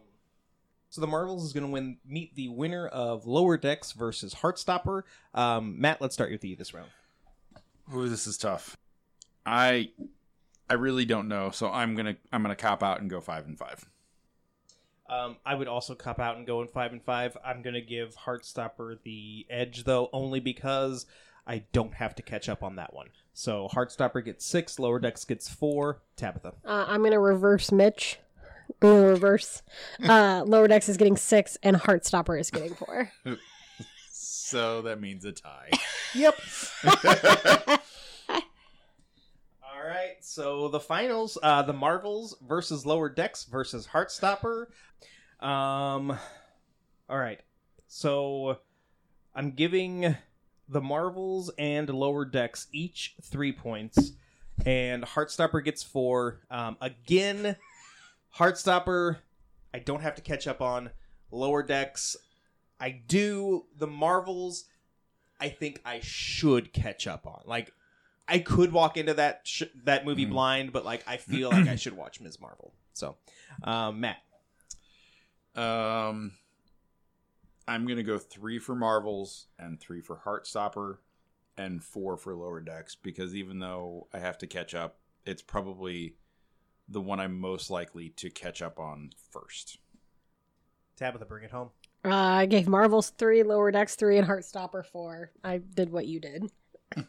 [0.93, 5.01] so the Marvels is going to win, meet the winner of Lower Decks versus Heartstopper.
[5.33, 6.91] Um, Matt, let's start with you this round.
[7.91, 8.77] Ooh, this is tough.
[9.43, 9.89] I
[10.69, 13.57] I really don't know, so I'm gonna I'm gonna cop out and go five and
[13.57, 13.89] five.
[15.09, 17.35] Um, I would also cop out and go in five and five.
[17.43, 21.07] I'm going to give Heartstopper the edge though, only because
[21.47, 23.07] I don't have to catch up on that one.
[23.33, 26.03] So Heartstopper gets six, Lower Decks gets four.
[26.17, 26.53] Tabitha.
[26.63, 28.19] Uh, I'm gonna reverse Mitch.
[28.83, 29.61] I'm reverse.
[30.03, 33.11] Uh, Lower Decks is getting six, and Heartstopper is getting four.
[34.45, 35.71] So that means a tie.
[36.13, 36.35] Yep.
[38.29, 44.67] All right, so the finals, uh, the Marvels versus Lower Decks versus Heartstopper.
[45.39, 46.15] Um,
[47.09, 47.41] all right,
[47.87, 48.59] so
[49.33, 50.15] I'm giving
[50.69, 54.11] the Marvels and Lower Decks each three points,
[54.67, 56.41] and Heartstopper gets four.
[56.51, 57.55] Um, again,
[58.37, 59.17] Heartstopper,
[59.73, 60.89] I don't have to catch up on.
[61.31, 62.15] Lower Decks,
[62.79, 63.65] I do.
[63.77, 64.65] The Marvels,
[65.39, 67.41] I think I should catch up on.
[67.45, 67.73] Like,
[68.27, 70.29] I could walk into that sh- that movie Mhm.
[70.31, 72.39] blind, but like I feel like I should watch Ms.
[72.39, 72.73] Marvel.
[72.93, 73.17] So,
[73.63, 74.17] um, Matt,
[75.55, 76.37] Um,
[77.67, 80.97] I'm gonna go three for Marvels and three for Heartstopper,
[81.57, 86.15] and four for Lower Decks because even though I have to catch up, it's probably
[86.87, 89.77] the one I'm most likely to catch up on first.
[90.97, 91.69] Tabitha, bring it home.
[92.05, 95.31] Uh, I gave Marvels three, Lower Decks three, and Heartstopper four.
[95.43, 96.51] I did what you did.
[96.97, 97.05] All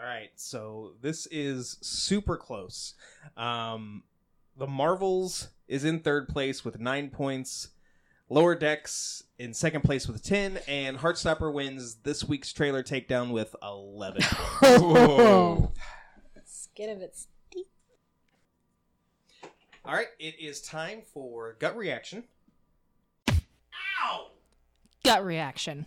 [0.00, 2.94] right, so this is super close.
[3.36, 4.02] Um,
[4.56, 7.68] the Marvels is in third place with nine points.
[8.28, 13.54] Lower Decks in second place with ten, and Heartstopper wins this week's trailer takedown with
[13.62, 14.22] eleven.
[14.62, 15.72] Whoa.
[16.44, 17.33] Skin of its teeth.
[19.86, 22.24] All right, it is time for gut reaction.
[23.28, 24.28] Ow!
[25.04, 25.84] Gut reaction.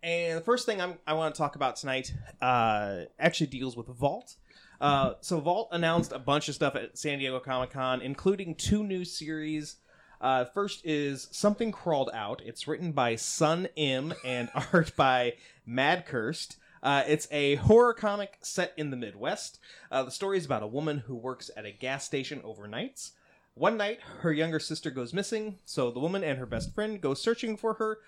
[0.00, 3.88] And the first thing I'm, I want to talk about tonight uh, actually deals with
[3.88, 4.36] Vault.
[4.80, 8.84] Uh, so Vault announced a bunch of stuff at San Diego Comic Con, including two
[8.84, 9.76] new series.
[10.20, 12.40] Uh, first is Something Crawled Out.
[12.46, 15.34] It's written by Sun M and art by
[15.66, 16.56] Mad Cursed.
[16.82, 19.58] Uh, it's a horror comic set in the Midwest.
[19.90, 23.12] Uh, the story is about a woman who works at a gas station overnights.
[23.54, 27.14] One night, her younger sister goes missing, so the woman and her best friend go
[27.14, 27.98] searching for her,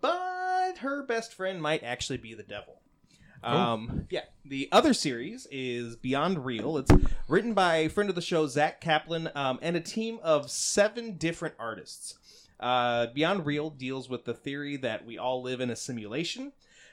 [0.00, 2.80] but her best friend might actually be the devil.
[3.42, 4.22] Um, yeah.
[4.44, 6.78] The other series is Beyond Real.
[6.78, 6.90] It's
[7.28, 11.16] written by a friend of the show, Zack Kaplan, um, and a team of seven
[11.16, 12.14] different artists.
[12.60, 16.52] Uh, Beyond Real deals with the theory that we all live in a simulation.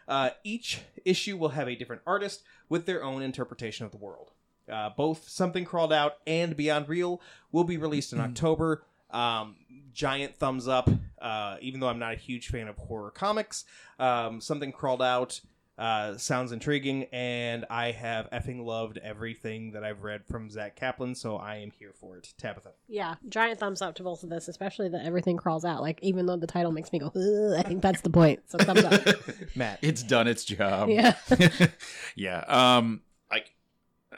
[0.10, 4.32] Uh, each issue will have a different artist with their own interpretation of the world.
[4.70, 8.84] Uh, both Something Crawled Out and Beyond Real will be released in October.
[9.12, 9.56] Um,
[9.94, 10.90] giant thumbs up,
[11.22, 13.66] uh, even though I'm not a huge fan of horror comics.
[14.00, 15.42] Um, Something Crawled Out
[15.80, 21.16] uh, sounds intriguing, and I have effing loved everything that I've read from Zack Kaplan,
[21.16, 22.34] so I am here for it.
[22.38, 22.74] Tabitha.
[22.90, 25.82] Yeah, giant thumbs up to both of this, especially that everything crawls out.
[25.82, 27.12] Like, even though the title makes me go,
[27.58, 28.42] I think that's the point.
[28.48, 29.04] So thumbs up.
[29.56, 29.80] Matt.
[29.90, 30.90] It's done its job.
[30.90, 31.16] yeah.
[32.16, 32.44] yeah.
[32.48, 33.56] Um, like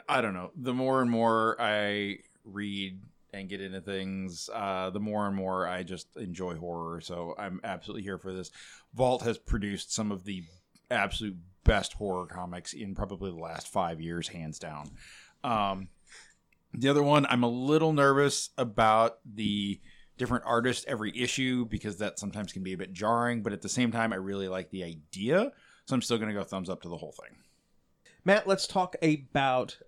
[0.08, 0.50] I don't know.
[0.56, 3.00] The more and more I read
[3.32, 7.00] and get into things, uh, the more and more I just enjoy horror.
[7.00, 8.50] So I'm absolutely here for this.
[8.94, 10.42] Vault has produced some of the
[10.90, 14.90] absolute best horror comics in probably the last five years, hands down.
[15.44, 15.88] Um,
[16.74, 19.80] the other one, I'm a little nervous about the
[20.16, 23.42] different artists every issue because that sometimes can be a bit jarring.
[23.42, 25.52] But at the same time, I really like the idea,
[25.86, 27.36] so I'm still going to go thumbs up to the whole thing.
[28.24, 29.78] Matt, let's talk about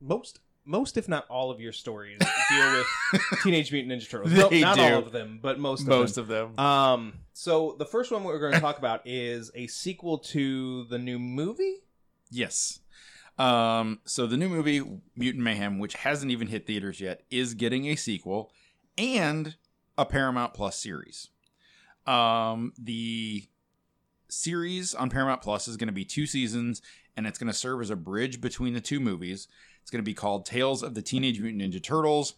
[0.00, 2.18] most, most if not all of your stories
[2.50, 4.32] deal with Teenage Mutant Ninja Turtles.
[4.32, 4.82] No, They not do.
[4.82, 5.98] all of them, but most of them.
[5.98, 6.58] Most of them.
[6.58, 10.98] Um, so the first one we're going to talk about is a sequel to the
[10.98, 11.82] new movie.
[12.30, 12.80] Yes.
[13.38, 14.80] Um, so the new movie
[15.16, 18.52] Mutant Mayhem, which hasn't even hit theaters yet, is getting a sequel
[18.96, 19.56] and
[19.98, 21.28] a Paramount Plus series.
[22.06, 23.44] Um, the
[24.28, 26.80] series on Paramount Plus is going to be two seasons,
[27.16, 29.48] and it's going to serve as a bridge between the two movies.
[29.84, 32.36] It's going to be called Tales of the Teenage Mutant Ninja Turtles.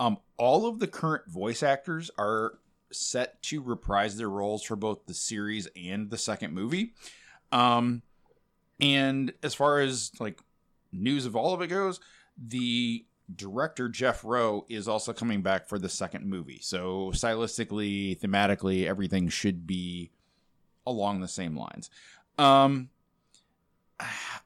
[0.00, 2.58] Um, all of the current voice actors are
[2.90, 6.94] set to reprise their roles for both the series and the second movie.
[7.52, 8.02] Um,
[8.80, 10.40] and as far as like
[10.90, 12.00] news of all of it goes,
[12.36, 13.04] the
[13.36, 16.58] director Jeff Rowe is also coming back for the second movie.
[16.60, 20.10] So stylistically, thematically, everything should be
[20.84, 21.88] along the same lines.
[22.36, 22.88] Um,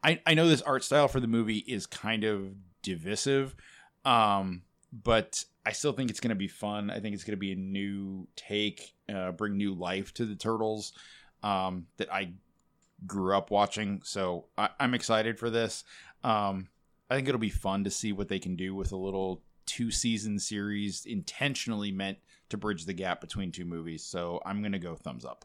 [0.02, 3.54] I I know this art style for the movie is kind of divisive,
[4.04, 6.90] um, but I still think it's going to be fun.
[6.90, 10.36] I think it's going to be a new take, uh, bring new life to the
[10.36, 10.92] turtles
[11.42, 12.32] um, that I
[13.06, 14.02] grew up watching.
[14.04, 15.84] So I, I'm excited for this.
[16.22, 16.68] Um,
[17.08, 19.90] I think it'll be fun to see what they can do with a little two
[19.90, 22.18] season series intentionally meant
[22.50, 24.02] to bridge the gap between two movies.
[24.02, 25.44] So I'm going to go thumbs up.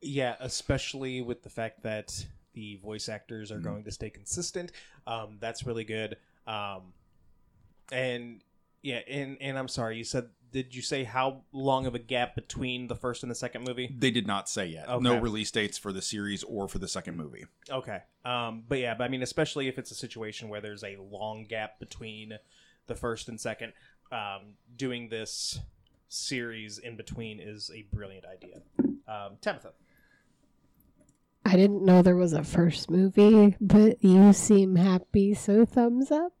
[0.00, 3.64] Yeah, especially with the fact that the voice actors are Mhm.
[3.64, 4.72] going to stay consistent.
[5.06, 6.16] Um, that's really good.
[6.46, 6.94] Um,
[7.92, 8.42] and
[8.82, 12.36] yeah, and and I'm sorry, you said did you say how long of a gap
[12.36, 13.92] between the first and the second movie?
[13.98, 14.88] They did not say yet.
[14.88, 15.02] Okay.
[15.02, 17.44] No release dates for the series or for the second movie.
[17.68, 18.02] Okay.
[18.24, 21.44] Um, but yeah, but I mean, especially if it's a situation where there's a long
[21.44, 22.38] gap between
[22.86, 23.72] the first and second,
[24.12, 25.58] um, doing this
[26.08, 28.62] series in between is a brilliant idea.
[29.08, 29.72] Um, Tabitha.
[31.54, 36.32] I didn't know there was a first movie, but you seem happy, so thumbs up.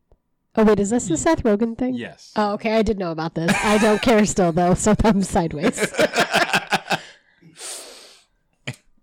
[0.56, 1.94] Oh wait, is this the Seth Rogen thing?
[1.94, 2.32] Yes.
[2.34, 2.76] Oh, okay.
[2.76, 3.52] I did know about this.
[3.64, 5.92] I don't care still though, so thumbs sideways.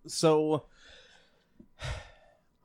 [0.08, 0.66] So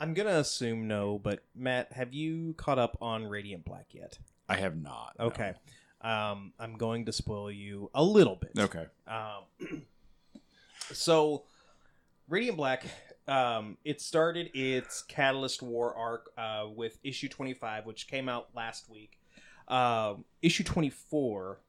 [0.01, 4.19] I'm gonna assume no, but Matt, have you caught up on Radiant Black yet?
[4.49, 5.15] I have not.
[5.19, 5.27] no.
[5.27, 5.55] Okay.
[6.01, 8.51] Um, I'm going to spoil you a little bit.
[8.59, 8.87] Okay.
[9.07, 9.83] Um,
[10.93, 11.45] so,
[12.29, 12.85] Radiant Black,
[13.29, 18.89] um, it started its Catalyst War arc uh, with issue 25, which came out last
[18.89, 19.19] week.
[19.69, 21.61] Um, issue 24.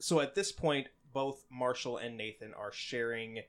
[0.00, 3.40] So at this point, both Marshall and Nathan are sharing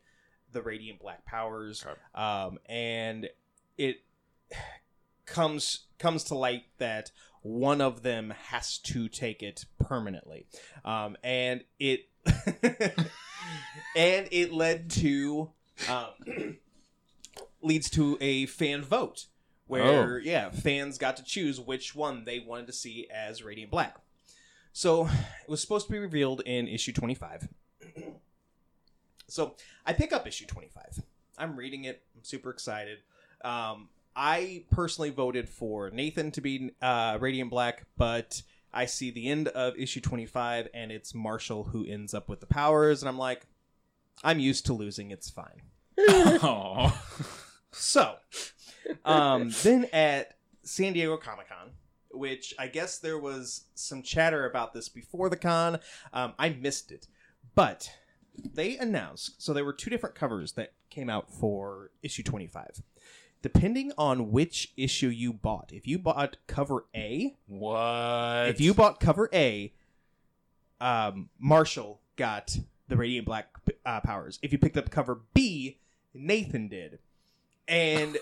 [0.51, 1.99] the Radiant Black powers, Okay.
[2.15, 3.29] um, and
[3.77, 3.97] it
[5.25, 7.11] comes comes to light that
[7.43, 10.47] one of them has to take it permanently,
[10.83, 12.07] um, and it
[13.95, 15.51] and it led to
[15.87, 16.57] um,
[17.61, 19.25] leads to a fan vote
[19.67, 20.19] where Oh.
[20.23, 23.97] yeah fans got to choose which one they wanted to see as Radiant Black.
[24.73, 27.47] So it was supposed to be revealed in issue twenty five.
[29.27, 29.55] so
[29.85, 31.01] I pick up issue twenty five.
[31.37, 32.01] I'm reading it.
[32.15, 32.99] I'm super excited.
[33.43, 38.41] Um, I personally voted for Nathan to be uh, Radiant Black, but
[38.73, 42.45] I see the end of issue 25 and it's Marshall who ends up with the
[42.45, 43.45] powers, and I'm like,
[44.23, 45.11] I'm used to losing.
[45.11, 45.61] It's fine.
[47.71, 48.15] So,
[49.05, 51.71] um, then at San Diego Comic Con,
[52.11, 55.79] which I guess there was some chatter about this before the con,
[56.13, 57.07] um, I missed it,
[57.55, 57.91] but
[58.53, 62.81] they announced so there were two different covers that came out for issue 25.
[63.41, 68.49] Depending on which issue you bought, if you bought cover A, what?
[68.49, 69.73] if you bought cover A,
[70.81, 72.57] um, Marshall got
[72.89, 73.47] the Radiant Black
[73.85, 74.39] uh, powers.
[74.41, 75.79] If you picked up cover B,
[76.13, 76.99] Nathan did,
[77.69, 78.17] and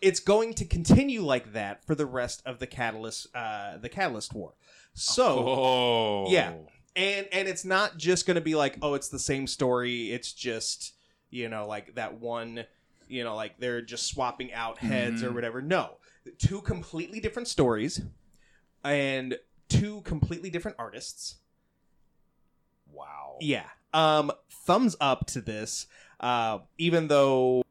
[0.00, 4.34] it's going to continue like that for the rest of the Catalyst, uh, the Catalyst
[4.34, 4.54] War.
[4.94, 6.30] So, Oh.
[6.30, 6.52] Yeah.
[6.96, 10.10] and and it's not just going to be like, oh, it's the same story.
[10.12, 10.94] It's just
[11.30, 12.64] you know like that one,
[13.08, 15.34] you know, like they're just swapping out heads or Mhm.
[15.34, 15.60] whatever.
[15.62, 15.98] No,
[16.38, 18.00] two completely different stories,
[18.84, 19.38] and
[19.68, 21.36] two completely different artists.
[22.92, 23.36] Wow.
[23.40, 23.66] Yeah.
[23.92, 25.86] Um thumbs up to this.
[26.20, 27.62] Uh even though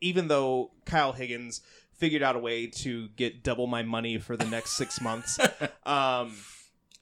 [0.00, 4.46] even though Kyle Higgins figured out a way to get double my money for the
[4.46, 5.38] next 6 months.
[5.86, 6.36] Um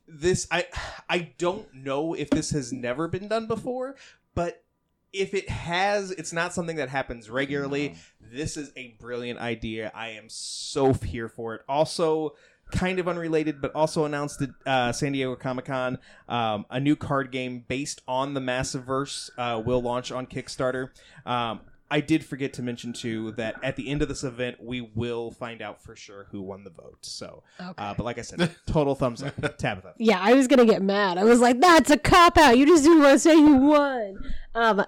[0.06, 0.66] this I
[1.08, 3.96] I don't know if this has never been done before,
[4.34, 4.64] but
[5.12, 7.94] if it has, it's not something that happens regularly.
[8.20, 9.90] This is a brilliant idea.
[9.94, 11.62] I am so here for it.
[11.68, 12.34] Also,
[12.70, 16.96] kind of unrelated, but also announced at uh, San Diego Comic Con, um, a new
[16.96, 20.90] card game based on the Massiverse uh, will launch on Kickstarter.
[21.24, 21.60] Um,
[21.90, 25.30] I did forget to mention too that at the end of this event, we will
[25.30, 26.98] find out for sure who won the vote.
[27.02, 27.72] So, Okay.
[27.78, 29.94] uh, but like I said, total thumbs up, Tabitha.
[29.98, 31.16] yeah, I was gonna get mad.
[31.18, 32.58] I was like, "That's a cop out.
[32.58, 34.18] You just didn't want to say you won."
[34.54, 34.84] Um,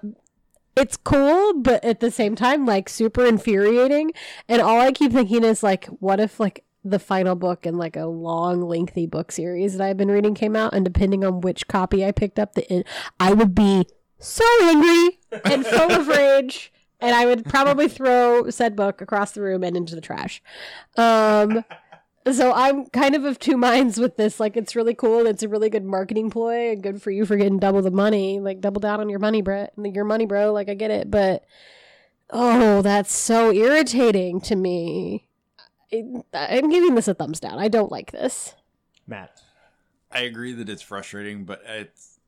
[0.77, 4.13] it's cool, but at the same time, like super infuriating.
[4.49, 7.97] And all I keep thinking is like, what if like the final book in like
[7.97, 11.67] a long, lengthy book series that I've been reading came out, and depending on which
[11.69, 12.85] copy I picked up, the in-
[13.19, 13.87] I would be
[14.19, 19.43] so angry and full of rage and I would probably throw said book across the
[19.43, 20.43] room and into the trash.
[20.97, 21.65] Um,
[22.31, 24.39] so I'm kind of of two minds with this.
[24.39, 25.27] Like, it's really cool.
[25.27, 28.41] It's a really good marketing ploy, and good for you for getting double the money.
[28.41, 29.73] Like, double down on your money, Brett.
[29.77, 30.53] Your money, bro.
[30.53, 31.45] Like, I get it, but
[32.31, 35.27] oh, that's so irritating to me.
[35.93, 37.59] I, I'm giving this a thumbs down.
[37.59, 38.55] I don't like this.
[39.07, 39.41] Matt.
[40.13, 42.19] I agree that it's frustrating, but it's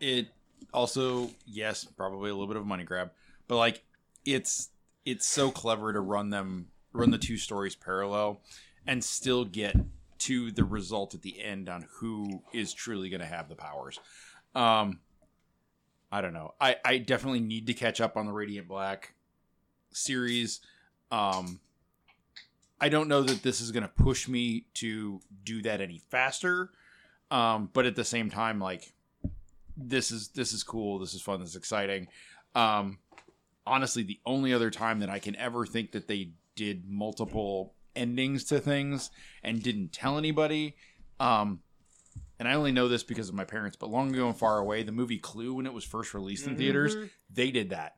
[0.00, 0.28] it
[0.72, 3.10] also yes, probably a little bit of a money grab,
[3.46, 3.84] but like
[4.26, 4.70] it's
[5.04, 8.40] it's so clever to run them run the two stories parallel
[8.86, 9.76] and still get
[10.18, 13.98] to the result at the end on who is truly going to have the powers.
[14.54, 15.00] Um
[16.10, 16.54] I don't know.
[16.60, 19.14] I I definitely need to catch up on the Radiant Black
[19.92, 20.60] series.
[21.10, 21.60] Um
[22.80, 26.70] I don't know that this is going to push me to do that any faster.
[27.30, 28.92] Um, but at the same time, like
[29.76, 30.98] this is this is cool.
[30.98, 31.40] This is fun.
[31.40, 32.08] This is exciting.
[32.54, 32.98] Um,
[33.66, 38.44] honestly, the only other time that I can ever think that they did multiple endings
[38.44, 39.10] to things
[39.42, 40.76] and didn't tell anybody,
[41.20, 41.60] um,
[42.38, 44.82] and I only know this because of my parents, but long ago and far away,
[44.82, 46.94] the movie Clue, when it was first released in theaters,
[47.32, 47.96] they did that.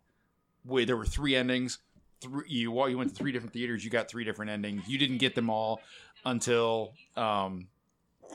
[0.64, 1.78] Where there were three endings.
[2.20, 3.84] Three, you well, you went to three different theaters.
[3.84, 4.88] You got three different endings.
[4.88, 5.80] You didn't get them all
[6.24, 7.68] until um,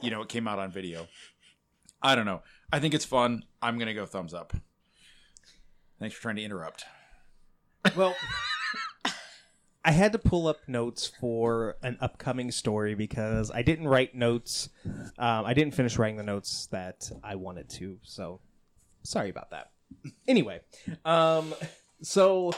[0.02, 1.08] you know, it came out on video.
[2.02, 2.42] I don't know.
[2.72, 3.44] I think it's fun.
[3.62, 4.54] I'm gonna go thumbs up.
[6.00, 6.86] Thanks for trying to interrupt.
[7.96, 8.16] Well,
[9.86, 14.70] I had to pull up notes for an upcoming story because I didn't write notes.
[14.86, 18.40] Um, I didn't finish writing the notes that I wanted to, so
[19.04, 19.72] sorry about that.
[20.28, 20.62] Anyway,
[21.04, 21.54] um,
[22.02, 22.54] so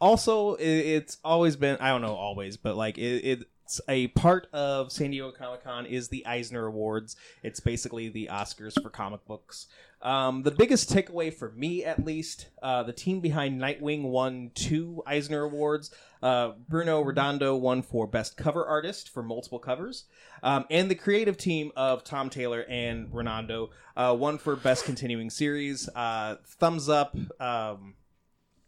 [0.00, 4.48] also it, it's always been I don't know always, but like it, it's a part
[4.52, 7.16] of San Diego Comic Con is the Eisner Awards.
[7.42, 9.66] It's basically the Oscars for comic books.
[10.04, 15.02] Um, the biggest takeaway for me, at least, uh, the team behind Nightwing won two
[15.06, 15.90] Eisner Awards.
[16.22, 20.04] Uh, Bruno Redondo won for Best Cover Artist for multiple covers.
[20.42, 25.30] Um, and the creative team of Tom Taylor and Redondo uh, won for Best Continuing
[25.30, 25.88] Series.
[25.88, 27.16] Uh, thumbs up.
[27.40, 27.94] Um,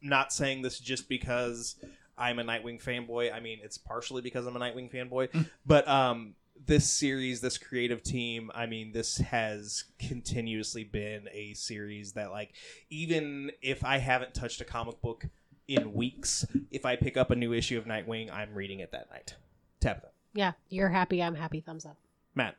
[0.01, 1.77] not saying this just because
[2.17, 3.33] I'm a Nightwing fanboy.
[3.33, 6.35] I mean, it's partially because I'm a Nightwing fanboy, but um,
[6.65, 12.53] this series, this creative team, I mean, this has continuously been a series that, like,
[12.91, 15.27] even if I haven't touched a comic book
[15.69, 19.11] in weeks, if I pick up a new issue of Nightwing, I'm reading it that
[19.11, 19.35] night.
[19.81, 21.23] Tabitha, Yeah, you're happy.
[21.23, 21.61] I'm happy.
[21.61, 21.97] Thumbs up.
[22.35, 22.57] Matt,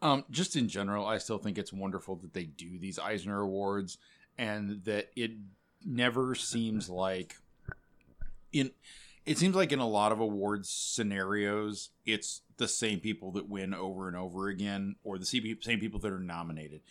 [0.00, 3.98] Um, just in general, I still think it's wonderful that they do these Eisner Awards
[4.36, 5.32] and that it
[5.84, 7.36] never seems like
[8.52, 8.70] in
[9.26, 13.72] it seems like in a lot of awards scenarios it's the same people that win
[13.72, 15.42] over and over again or the same
[15.80, 16.82] people that are nominated.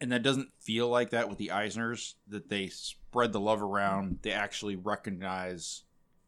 [0.00, 4.18] And that doesn't feel like that with the eisners that they spread the love around
[4.22, 5.82] they actually recognize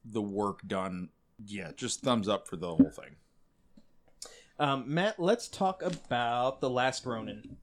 [0.05, 1.11] the work done.
[1.45, 3.17] Yeah just thumbs up for the whole thing.
[4.59, 7.59] Um, Matt, let's talk about the Last Ronin.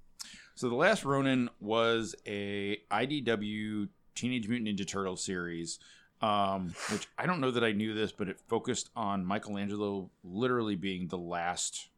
[0.56, 5.80] So the last Ronin was a IDW Teenage Mutant Ninja Turtle series,
[6.24, 10.76] um, which I don't know that I knew this, but it focused on Michelangelo literally
[10.78, 11.90] being the last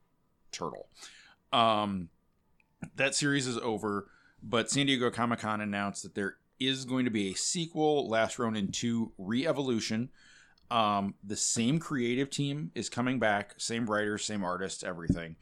[0.52, 0.88] turtle.
[1.54, 2.10] Um,
[2.96, 4.08] that series is over,
[4.42, 8.40] but San Diego Comic Con announced that there is going to be a sequel, Last
[8.40, 10.10] Ronin 2 Re Evolution.
[10.72, 15.36] Um, the same creative team is coming back, same writers, same artists, everything.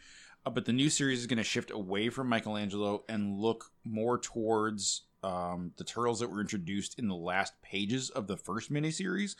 [0.46, 4.18] Uh, but the new series is going to shift away from Michelangelo and look more
[4.18, 9.36] towards um, the turtles that were introduced in the last pages of the first miniseries,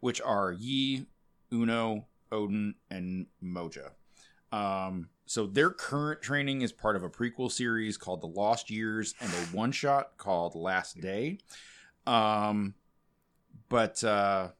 [0.00, 1.06] which are Yi,
[1.52, 3.90] Uno, Odyn, and Moja.
[4.52, 9.14] Um, so their current training is part of a prequel series called The Lost Years
[9.20, 11.38] and a one shot called Last Day.
[12.06, 12.74] Um,
[13.68, 14.50] but uh,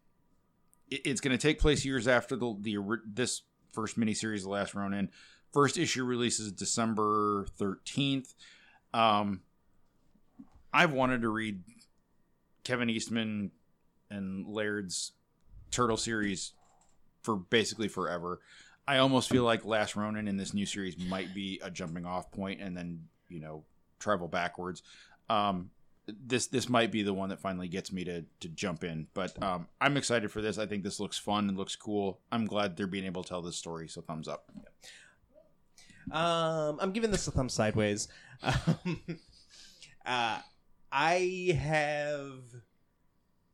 [0.90, 4.74] it, it's going to take place years after the, the this first miniseries, The Last
[4.74, 5.10] Ronin.
[5.52, 8.34] First issue releases December 13th.
[8.92, 9.40] Um,
[10.72, 11.62] I've wanted to read
[12.64, 13.50] Kevin Eastman
[14.10, 15.12] and Laird's
[15.70, 16.52] Turtle series
[17.22, 18.40] for basically forever.
[18.88, 22.30] I almost feel like Last Ronin in this new series might be a jumping off
[22.30, 23.64] point and then, you know,
[23.98, 24.82] travel backwards.
[25.28, 25.70] Um,
[26.24, 29.08] this this might be the one that finally gets me to to jump in.
[29.12, 30.56] But um, I'm excited for this.
[30.56, 32.20] I think this looks fun and looks cool.
[32.30, 33.88] I'm glad they're being able to tell this story.
[33.88, 34.48] So thumbs up.
[36.12, 38.08] Um, I'm giving this a thumb sideways.
[38.42, 39.00] Um,
[40.06, 40.40] uh,
[40.98, 42.40] I have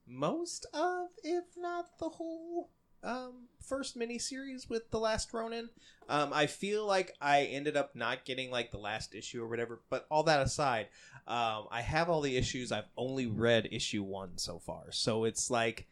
[0.06, 2.70] most of, if not the whole,
[3.02, 5.68] um, first miniseries with the Last Ronin.
[6.08, 9.80] Um, I feel like I ended up not getting like the last issue or whatever.
[9.90, 10.86] But all that aside,
[11.26, 12.70] um, I have all the issues.
[12.70, 15.88] I've only read issue one so far, so it's like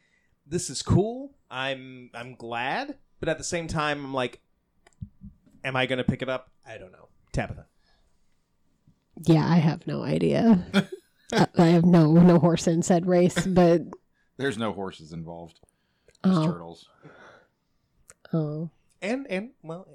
[0.46, 1.34] this is cool.
[1.50, 4.40] I'm I'm glad, but at the same time, I'm like,
[5.64, 6.50] am I going to pick it up?
[6.64, 7.08] I don't know.
[7.32, 7.66] Tabitha.
[9.24, 10.64] Yeah, I have no idea.
[11.32, 13.82] I I have no no horse in said race, but
[14.36, 15.60] There's no horses involved.
[16.24, 16.88] Just oh, turtles.
[18.32, 18.70] oh.
[19.02, 19.86] And and well,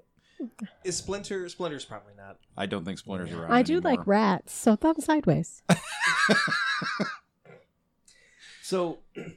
[0.84, 2.38] is Splinter Splinter's probably not.
[2.58, 3.52] I don't think Splinter's around.
[3.52, 3.92] I do anymore.
[3.92, 5.62] like rats, so thumb sideways.
[8.66, 8.98] So,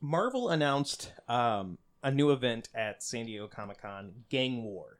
[0.00, 4.95] Marvel announced um, a new event at San Diego Comic Con, Gang War.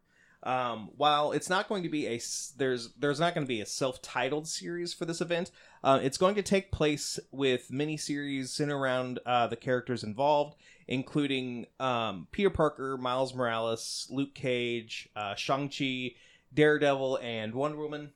[0.46, 2.20] Um, while it's not going to be a
[2.56, 5.50] there's there's not going to be a self-titled series for this event,
[5.82, 10.54] uh, it's going to take place with miniseries centered around uh, the characters involved,
[10.86, 16.12] including um, Peter Parker, Miles Morales, Luke Cage, uh, Shang Chi,
[16.54, 18.12] Daredevil, and Wonder Woman.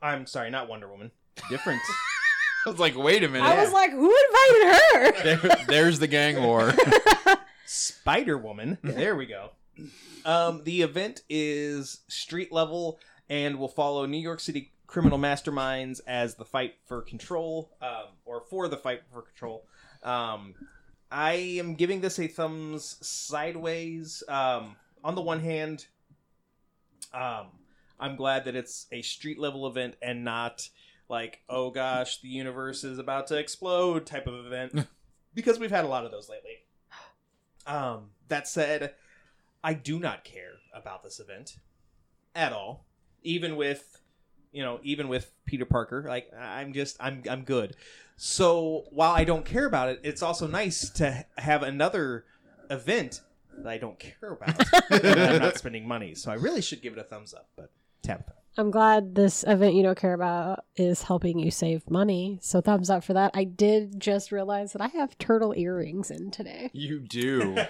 [0.00, 1.10] I'm sorry, not Wonder Woman.
[1.50, 1.80] Different.
[2.66, 3.46] I was like, wait a minute.
[3.46, 5.22] I was like, who invited her?
[5.36, 6.72] There- there's the gang war.
[7.66, 8.78] Spider Woman.
[8.82, 9.50] There we go.
[10.24, 12.98] Um, the event is street level
[13.28, 18.42] and will follow New York City criminal masterminds as the fight for control, um, or
[18.50, 19.66] for the fight for control.
[20.02, 20.54] Um,
[21.10, 24.22] I am giving this a thumbs sideways.
[24.28, 25.86] Um, on the one hand,
[27.14, 27.46] um,
[27.98, 30.68] I'm glad that it's a street level event and not
[31.08, 34.86] like, oh gosh, the universe is about to explode type of event,
[35.34, 36.58] because we've had a lot of those lately.
[37.66, 38.94] Um, that said,
[39.64, 41.58] I do not care about this event
[42.34, 42.86] at all.
[43.22, 44.00] Even with,
[44.50, 47.76] you know, even with Peter Parker, like I'm just I'm I'm good.
[48.16, 52.24] So while I don't care about it, it's also nice to have another
[52.70, 53.20] event
[53.58, 54.62] that I don't care about.
[55.04, 57.48] I'm not spending money, so I really should give it a thumbs up.
[57.56, 57.70] But
[58.02, 62.38] Tabitha, I'm glad this event you don't care about is helping you save money.
[62.42, 63.30] So thumbs up for that.
[63.34, 66.70] I did just realize that I have turtle earrings in today.
[66.72, 67.56] you do.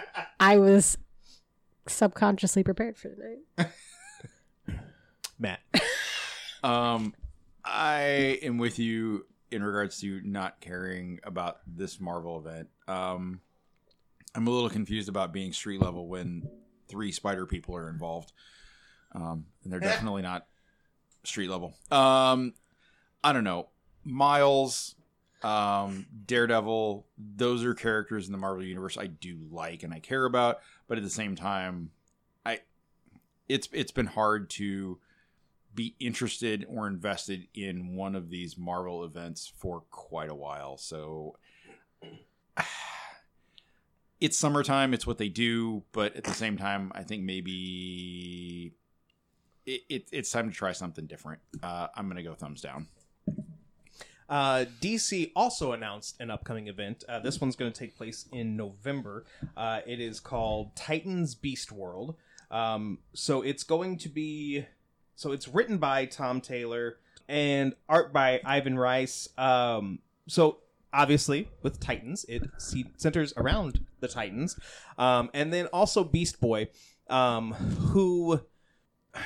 [0.40, 0.96] I was
[1.88, 3.70] subconsciously prepared for tonight.
[5.38, 5.60] Matt.
[6.64, 7.14] Um,
[7.64, 12.68] I am with you in regards to not caring about this Marvel event.
[12.88, 13.40] Um,
[14.34, 16.48] I'm a little confused about being street level when
[16.88, 18.32] three spider people are involved.
[19.12, 20.46] Um, and they're definitely not
[21.22, 21.74] street level.
[21.92, 22.54] Um,
[23.22, 23.68] I don't know.
[24.02, 24.95] Miles,
[25.42, 30.24] um, Daredevil, those are characters in the Marvel universe I do like and I care
[30.24, 31.90] about, but at the same time,
[32.44, 32.60] I
[33.48, 34.98] it's it's been hard to
[35.74, 40.78] be interested or invested in one of these Marvel events for quite a while.
[40.78, 41.36] So
[44.20, 48.72] it's summertime, it's what they do, but at the same time, I think maybe
[49.66, 51.40] it, it, it's time to try something different.
[51.62, 52.88] Uh, I'm going to go thumbs down.
[54.28, 57.04] Uh, DC also announced an upcoming event.
[57.08, 59.24] Uh, this one's going to take place in November.
[59.56, 62.16] Uh, it is called Titans Beast World.
[62.50, 64.66] Um, so it's going to be.
[65.14, 66.98] So it's written by Tom Taylor
[67.28, 69.28] and art by Ivan Reis.
[69.38, 70.58] Um, so
[70.92, 74.58] obviously with Titans, it centers around the Titans,
[74.98, 76.68] um, and then also Beast Boy,
[77.08, 78.40] um, who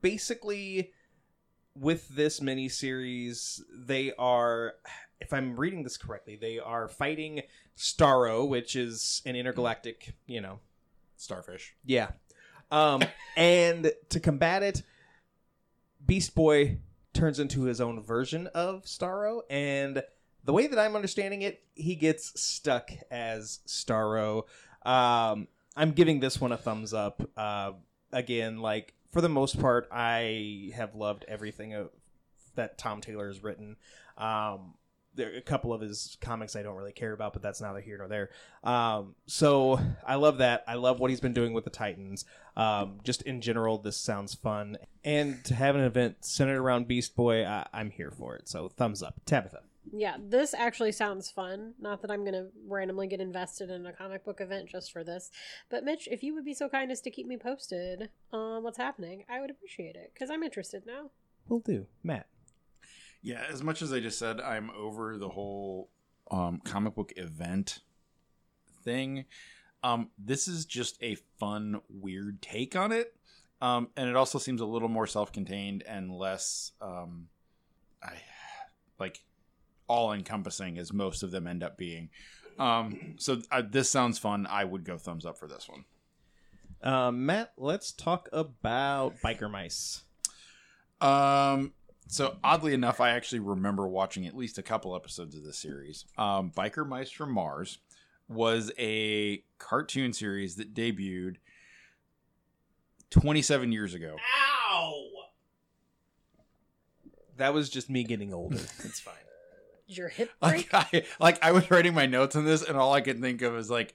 [0.00, 0.92] basically
[1.78, 4.74] with this miniseries, they are,
[5.20, 7.42] if I'm reading this correctly, they are fighting
[7.76, 10.60] Starro, which is an intergalactic, you know,
[11.16, 11.74] Starfish.
[11.84, 12.10] yeah.
[12.70, 13.02] Um,
[13.36, 14.82] and to combat it,
[16.04, 16.78] Beast Boy
[17.12, 20.02] turns into his own version of Starro, and
[20.44, 24.44] the way that I'm understanding it, he gets stuck as Starro.
[24.84, 27.28] Um, I'm giving this one a thumbs up.
[27.36, 27.72] Uh,
[28.12, 31.88] again, like for the most part, I have loved everything
[32.54, 33.76] that Tom Taylor has written.
[34.18, 34.74] Um,
[35.14, 37.80] there are a couple of his comics I don't really care about, but that's neither
[37.80, 38.28] here nor there.
[38.62, 40.64] Um, so I love that.
[40.68, 42.26] I love what he's been doing with the Titans.
[42.58, 47.16] Um, just in general, this sounds fun, and to have an event centered around Beast
[47.16, 48.50] Boy, I- I'm here for it.
[48.50, 49.62] So thumbs up, Tabitha.
[49.92, 51.74] Yeah, this actually sounds fun.
[51.80, 55.04] Not that I'm going to randomly get invested in a comic book event just for
[55.04, 55.30] this.
[55.70, 58.78] But Mitch, if you would be so kind as to keep me posted on what's
[58.78, 61.10] happening, I would appreciate it because I'm interested now.
[61.48, 62.26] Will do, Matt.
[63.22, 65.90] Yeah, as much as I just said, I'm over the whole
[66.30, 67.80] um, comic book event
[68.84, 69.24] thing.
[69.82, 73.14] Um, this is just a fun, weird take on it,
[73.60, 77.28] um, and it also seems a little more self-contained and less, um,
[78.02, 78.14] I
[78.98, 79.20] like
[79.88, 82.10] all-encompassing as most of them end up being.
[82.58, 84.46] Um, so uh, this sounds fun.
[84.48, 85.84] I would go thumbs up for this one.
[86.82, 90.02] Uh, Matt, let's talk about biker mice.
[91.00, 91.72] Um,
[92.08, 96.04] So oddly enough, I actually remember watching at least a couple episodes of this series.
[96.16, 97.78] Um, Biker Mice from Mars
[98.28, 101.36] was a cartoon series that debuted
[103.10, 104.16] 27 years ago.
[104.70, 105.02] Ow!
[107.36, 108.56] That was just me getting older.
[108.56, 109.14] It's fine.
[109.86, 113.00] Your hip Like I, like I was writing my notes on this, and all I
[113.00, 113.94] could think of is like,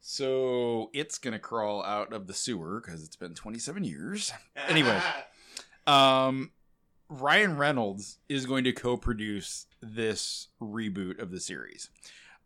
[0.00, 4.32] so it's gonna crawl out of the sewer because it's been 27 years.
[4.68, 5.00] Anyway.
[5.86, 6.52] Um,
[7.08, 11.90] Ryan Reynolds is going to co-produce this reboot of the series.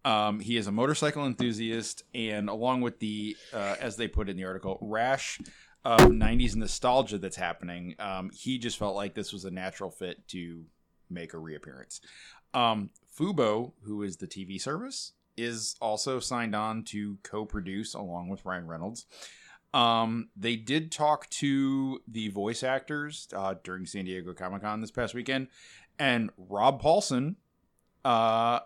[0.05, 4.37] Um, he is a motorcycle enthusiast, and along with the, uh, as they put in
[4.37, 5.39] the article, rash
[5.85, 10.27] of '90s nostalgia that's happening, um, he just felt like this was a natural fit
[10.29, 10.65] to
[11.11, 12.01] make a reappearance.
[12.55, 18.45] Um, Fubo, who is the TV service, is also signed on to co-produce along with
[18.45, 19.07] Ryan Reynolds.
[19.75, 24.91] Um, they did talk to the voice actors uh, during San Diego Comic Con this
[24.91, 25.49] past weekend,
[25.99, 27.37] and Rob Paulsen
[28.05, 28.61] uh,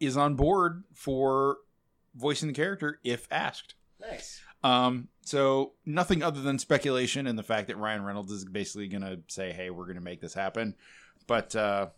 [0.00, 1.58] is on board for
[2.14, 3.74] voicing the character if asked.
[4.00, 4.40] nice.
[4.64, 9.02] Um, so nothing other than speculation and the fact that Ryan Reynolds is basically going
[9.02, 10.74] to say, "Hey, we're going to make this happen,"
[11.26, 11.88] but uh,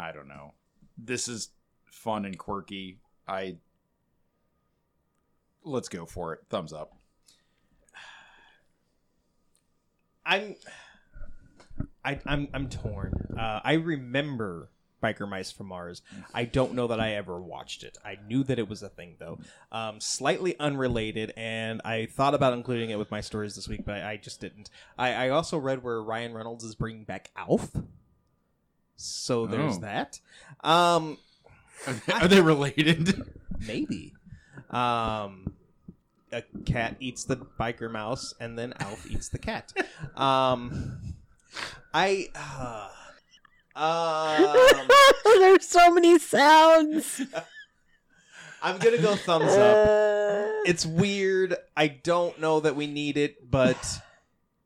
[0.00, 0.54] I don't know.
[0.96, 1.50] This is
[1.84, 2.98] fun and quirky.
[3.28, 3.56] I
[5.62, 6.40] let's go for it.
[6.48, 6.96] Thumbs up.
[10.24, 10.56] I'm
[12.04, 13.12] I, I'm I'm torn.
[13.38, 14.70] Uh, I remember
[15.02, 16.02] Biker Mice from Mars.
[16.34, 17.98] I don't know that I ever watched it.
[18.04, 19.38] I knew that it was a thing though.
[19.70, 23.96] Um, slightly unrelated, and I thought about including it with my stories this week, but
[23.96, 24.70] I, I just didn't.
[24.98, 27.70] I, I also read where Ryan Reynolds is bringing back Alf.
[29.02, 29.80] So there's Oh.
[29.80, 30.20] that.
[30.62, 31.16] Um,
[32.12, 33.22] Are they related?
[33.66, 34.12] maybe.
[34.70, 35.54] Um,
[36.32, 39.72] a cat eats the biker mouse, and then Alf eats the cat.
[40.16, 41.14] Um,
[41.94, 42.28] I.
[42.34, 42.88] Uh,
[43.74, 44.88] um,
[45.24, 47.22] There's so many sounds.
[48.62, 49.88] I'm gonna go thumbs up.
[50.66, 51.56] It's weird.
[51.74, 53.78] I don't know that we need it, but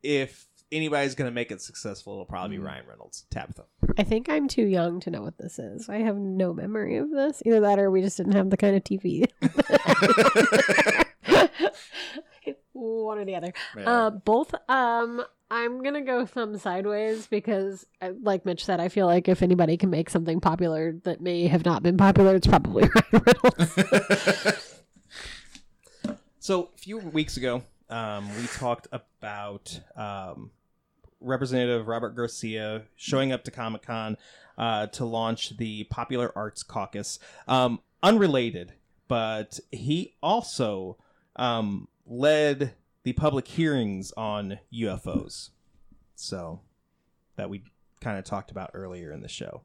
[0.03, 3.25] if anybody's gonna make it successful, it'll probably be Ryan Reynolds.
[3.31, 3.65] Tabitha.
[3.97, 5.89] I think I'm too young to know what this is.
[5.89, 7.41] I have no memory of this.
[7.45, 9.25] Either that or we just didn't have the kind of TV.
[12.73, 13.53] One or the other.
[13.83, 14.53] Uh, both.
[14.69, 19.41] Um, I'm gonna go thumb sideways because, uh, like Mitch said, I feel like if
[19.41, 24.71] anybody can make something popular that may have not been popular, it's probably Ryan Reynolds.
[26.45, 30.51] So a few weeks ago, um, we talked about um,
[31.25, 34.17] Representative Robert Garcia showing up to Comic Con
[34.57, 37.19] uh, to launch the Popular Arts Caucus.
[37.47, 38.73] Um, unrelated,
[39.07, 40.97] but he also
[41.35, 42.73] um, led
[43.03, 45.49] the public hearings on UFOs.
[46.15, 46.61] So
[47.35, 47.63] that we
[47.99, 49.63] kind of talked about earlier in the show.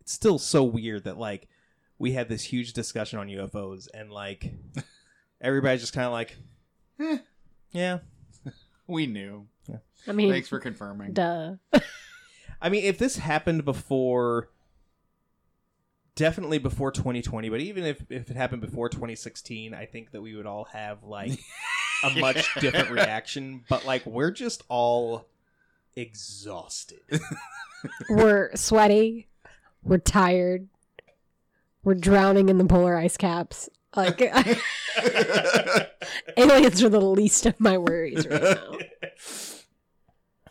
[0.00, 1.48] It's still so weird that like
[1.98, 4.52] we had this huge discussion on UFOs and like
[5.40, 6.36] everybody's just kind of like,
[7.00, 7.18] eh,
[7.70, 7.98] yeah.
[8.86, 9.46] we knew.
[10.06, 11.12] I mean, Thanks for confirming.
[11.12, 11.54] duh.
[12.60, 14.50] I mean, if this happened before,
[16.16, 20.34] definitely before 2020, but even if, if it happened before 2016, I think that we
[20.34, 21.38] would all have like
[22.04, 23.64] a much different reaction.
[23.68, 25.26] But like, we're just all
[25.94, 27.00] exhausted.
[28.10, 29.28] We're sweaty.
[29.84, 30.68] We're tired.
[31.84, 33.68] We're drowning in the polar ice caps.
[33.96, 34.20] Like
[36.36, 38.78] aliens are the least of my worries right now.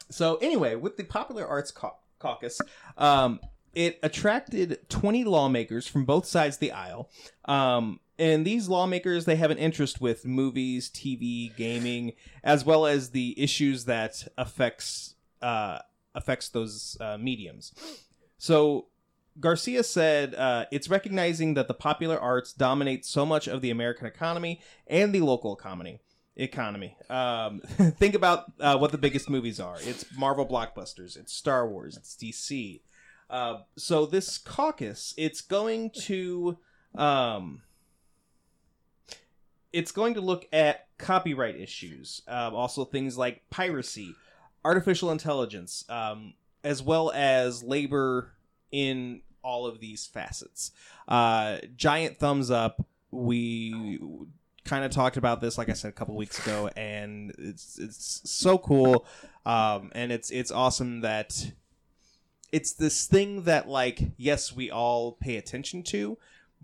[0.09, 2.59] So anyway, with the Popular Arts Cau- Caucus,
[2.97, 3.39] um,
[3.73, 7.09] it attracted 20 lawmakers from both sides of the aisle.
[7.45, 13.11] Um, and these lawmakers, they have an interest with movies, TV, gaming, as well as
[13.11, 15.79] the issues that affects uh,
[16.15, 17.73] affects those uh, mediums.
[18.39, 18.87] So
[19.39, 24.07] Garcia said uh, it's recognizing that the popular arts dominate so much of the American
[24.07, 25.99] economy and the local economy.
[26.37, 26.95] Economy.
[27.09, 29.77] Um, think about uh, what the biggest movies are.
[29.81, 31.17] It's Marvel blockbusters.
[31.17, 31.97] It's Star Wars.
[31.97, 32.81] It's DC.
[33.29, 36.57] Uh, so this caucus, it's going to,
[36.95, 37.61] um,
[39.73, 44.15] it's going to look at copyright issues, um, also things like piracy,
[44.63, 48.31] artificial intelligence, um, as well as labor
[48.71, 50.71] in all of these facets.
[51.07, 52.85] Uh, giant thumbs up.
[53.11, 53.99] We
[54.67, 58.21] kind of talked about this, like I said, a couple weeks ago, and it's it's
[58.29, 59.05] so cool,
[59.45, 61.51] um, and it's it's awesome that
[62.51, 66.17] it's this thing that like yes, we all pay attention to.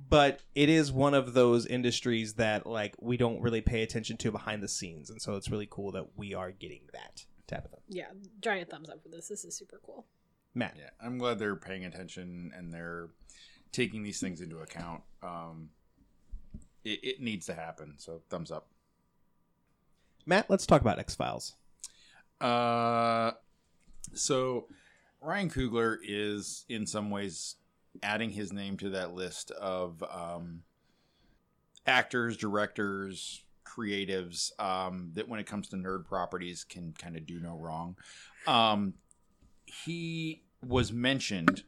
[0.09, 4.31] But it is one of those industries that like we don't really pay attention to
[4.31, 7.77] behind the scenes, and so it's really cool that we are getting that Tabitha.
[7.87, 8.07] Yeah,
[8.41, 9.27] giant thumbs up for this.
[9.27, 10.05] This is super cool.
[10.55, 10.75] Matt.
[10.77, 13.09] Yeah, I'm glad they're paying attention and they're
[13.71, 15.01] taking these things into account.
[15.21, 15.69] Um,
[16.83, 17.95] it, it needs to happen.
[17.97, 18.67] So thumbs up.
[20.25, 21.55] Matt, let's talk about X Files.
[22.39, 23.31] Uh,
[24.13, 24.67] so
[25.21, 27.55] Ryan Coogler is in some ways
[28.01, 30.63] adding his name to that list of um,
[31.85, 37.39] actors, directors, creatives um, that, when it comes to nerd properties, can kind of do
[37.39, 37.95] no wrong.
[38.47, 38.93] Um,
[39.65, 41.63] he was mentioned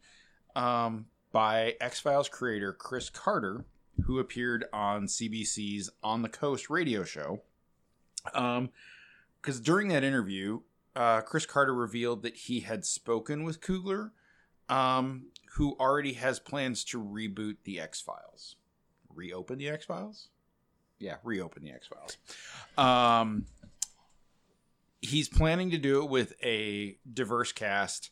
[0.55, 3.65] um, by X Files creator Chris Carter,
[4.03, 7.41] who appeared on CBC's On the Coast radio show.
[8.33, 8.69] Um,
[9.41, 10.61] because during that interview,
[10.95, 14.11] uh, Chris Carter revealed that he had spoken with Coogler,
[14.69, 18.55] um, who already has plans to reboot the X Files,
[19.13, 20.29] reopen the X Files.
[20.97, 22.17] Yeah, reopen the X Files.
[22.77, 23.45] Um,
[25.01, 28.09] he's planning to do it with a diverse cast,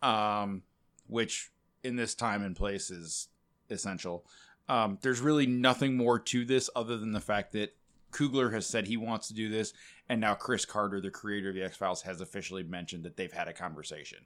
[0.00, 0.62] um,
[1.08, 1.50] which
[1.82, 3.28] in this time and place is
[3.68, 4.24] essential.
[4.68, 7.74] Um, there's really nothing more to this other than the fact that
[8.12, 9.72] Coogler has said he wants to do this,
[10.08, 13.32] and now Chris Carter, the creator of the X Files, has officially mentioned that they've
[13.32, 14.18] had a conversation.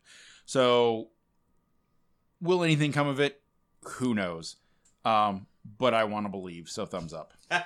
[0.47, 1.09] So,
[2.41, 3.41] will anything come of it?
[3.85, 4.57] Who knows?
[5.05, 5.47] Um,
[5.78, 6.68] but I want to believe.
[6.68, 7.32] So, thumbs up.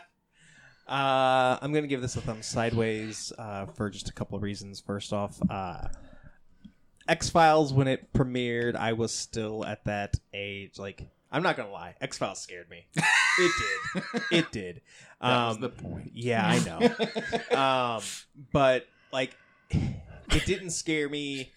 [0.89, 4.43] Uh, I'm going to give this a thumb sideways uh, for just a couple of
[4.43, 4.81] reasons.
[4.81, 5.89] First off, uh,
[7.07, 10.79] X Files, when it premiered, I was still at that age.
[10.79, 12.87] Like, I'm not going to lie, X Files scared me.
[13.41, 14.13] It did.
[14.33, 14.81] It did.
[15.21, 16.11] That was Um, the point.
[16.15, 16.59] Yeah, I
[17.51, 17.57] know.
[17.97, 18.03] um,
[18.53, 19.37] but like,
[19.71, 21.51] it didn't scare me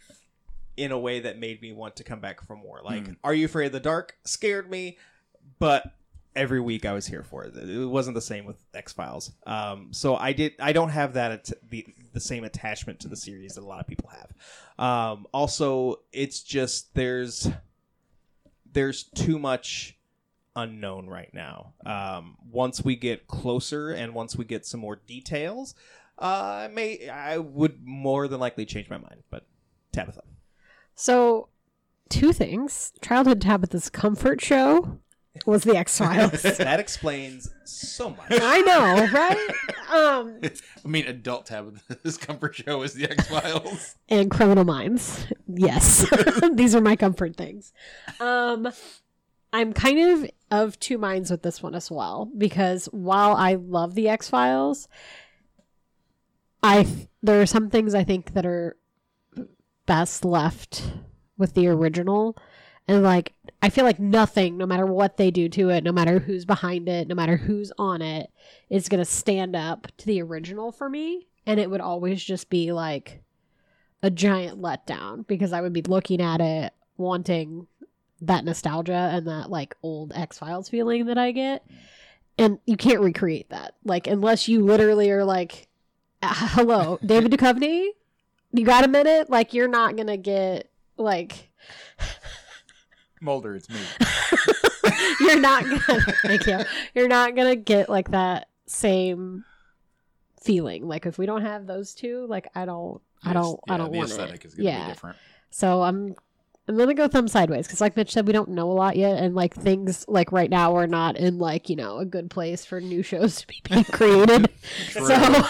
[0.77, 2.81] in a way that made me want to come back for more.
[2.83, 3.13] Like, Hmm.
[3.23, 4.97] Are You Afraid of the Dark scared me,
[5.59, 5.91] but
[6.35, 7.55] every week I was here for it.
[7.57, 9.31] It wasn't the same with X Files.
[9.47, 10.53] Um, so I did.
[10.59, 13.79] I don't have that at- the the same attachment to the series that a lot
[13.79, 14.31] of people have.
[14.83, 17.49] Um, also, it's just there's
[18.73, 19.97] there's too much
[20.55, 21.73] unknown right now.
[21.85, 25.75] Um, once we get closer and once we get some more details,
[26.19, 29.23] uh, I may I would more than likely change my mind.
[29.29, 29.45] But
[29.91, 30.23] Tabitha,
[30.95, 31.49] So,
[32.09, 32.93] two things.
[33.01, 34.99] Childhood Tabitha's comfort show
[35.45, 36.41] was the X Files.
[36.57, 38.27] that explains so much.
[38.31, 39.49] I know, right?
[39.89, 40.39] Um,
[40.85, 43.95] I mean, adult Tabitha's comfort show is the X Files.
[44.09, 45.25] and Criminal Minds.
[45.47, 46.05] Yes,
[46.53, 47.73] these are my comfort things.
[48.19, 48.71] Um,
[49.53, 53.95] I'm kind of of two minds with this one as well because while I love
[53.95, 54.87] the X Files,
[56.63, 56.87] I
[57.23, 58.77] there are some things I think that are
[59.85, 60.91] best left
[61.37, 62.37] with the original.
[62.87, 66.19] And like I feel like nothing, no matter what they do to it, no matter
[66.19, 68.31] who's behind it, no matter who's on it,
[68.69, 71.27] is gonna stand up to the original for me.
[71.45, 73.21] And it would always just be like
[74.03, 77.67] a giant letdown because I would be looking at it wanting
[78.21, 81.65] that nostalgia and that like old X Files feeling that I get.
[82.37, 83.75] And you can't recreate that.
[83.83, 85.67] Like unless you literally are like
[86.21, 87.89] "Uh, hello, David Duchovny,
[88.51, 89.29] you got a minute?
[89.29, 91.49] Like you're not gonna get like
[93.21, 93.79] Mulder, it's me.
[95.21, 96.59] you're not gonna thank you.
[96.95, 99.45] You're not gonna get like that same
[100.41, 100.87] feeling.
[100.87, 103.97] Like if we don't have those two, like I don't I don't I don't the
[103.99, 104.47] want aesthetic it.
[104.47, 104.85] is going to yeah.
[104.85, 105.17] be different.
[105.51, 106.15] So I'm
[106.67, 109.21] I'm gonna go thumb sideways because, like Mitch said, we don't know a lot yet,
[109.21, 112.65] and like things like right now we're not in like you know a good place
[112.65, 114.49] for new shows to be being created.
[114.91, 115.43] so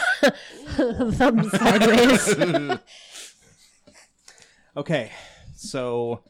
[1.11, 2.79] thumb sideways.
[4.75, 5.11] Okay,
[5.55, 6.21] so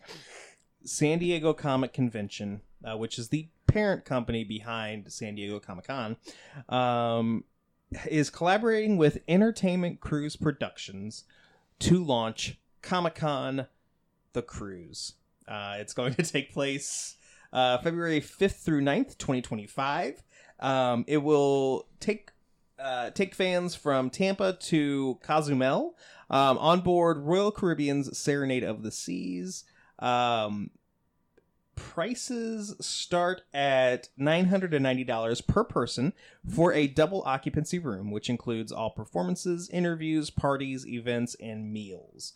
[0.84, 6.18] San Diego Comic Convention, uh, which is the parent company behind San Diego Comic Con,
[6.70, 7.44] um,
[8.10, 11.24] is collaborating with Entertainment Cruise Productions
[11.80, 13.68] to launch Comic Con
[14.34, 15.14] The Cruise.
[15.48, 17.16] Uh, it's going to take place
[17.54, 20.24] uh, February 5th through 9th, 2025.
[20.60, 22.32] Um, it will take
[22.80, 25.96] uh, take fans from Tampa to Cozumel
[26.32, 29.66] um, on board Royal Caribbean's Serenade of the Seas.
[30.02, 30.72] Um,
[31.76, 36.14] prices start at $990 per person
[36.48, 42.34] for a double occupancy room, which includes all performances, interviews, parties, events, and meals.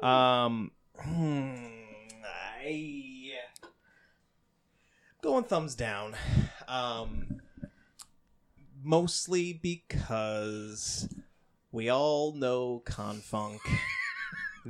[0.00, 1.54] Um, hmm,
[2.24, 3.32] I
[5.22, 6.14] going thumbs down.
[6.66, 7.40] Um,
[8.82, 11.08] mostly because
[11.72, 13.60] we all know Confunk.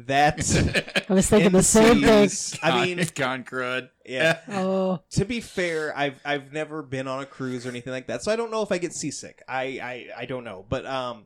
[0.06, 2.26] That I was thinking the same thing.
[2.28, 3.88] MCs I mean, con crud.
[4.04, 4.38] yeah.
[4.48, 8.22] Oh, To be fair, I've I've never been on a cruise or anything like that,
[8.22, 9.42] so I don't know if I get seasick.
[9.48, 11.24] I I, I don't know, but um,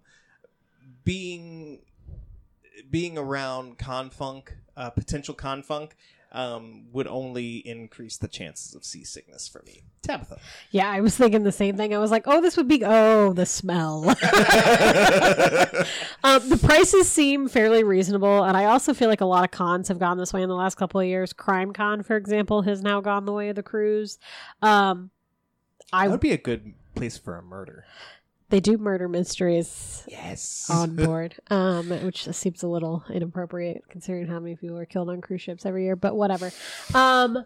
[1.05, 1.81] being
[2.91, 5.91] being around confunk, uh, potential confunk,
[6.33, 9.83] um, would only increase the chances of seasickness for me.
[10.03, 10.39] Tabitha.
[10.71, 11.95] Yeah, I was thinking the same thing.
[11.95, 14.09] I was like, oh, this would be oh the smell.
[16.25, 19.89] um, the prices seem fairly reasonable, and I also feel like a lot of cons
[19.89, 21.33] have gone this way in the last couple of years.
[21.33, 24.19] Crime Con, for example, has now gone the way of the cruise.
[24.63, 25.11] Um,
[25.93, 27.85] I That would be a good place for a murder.
[28.53, 30.69] They do murder mysteries Yes.
[30.71, 35.21] on board, um, which seems a little inappropriate considering how many people are killed on
[35.23, 35.97] cruise ships every year.
[35.97, 36.53] But whatever.
[36.95, 37.45] Um,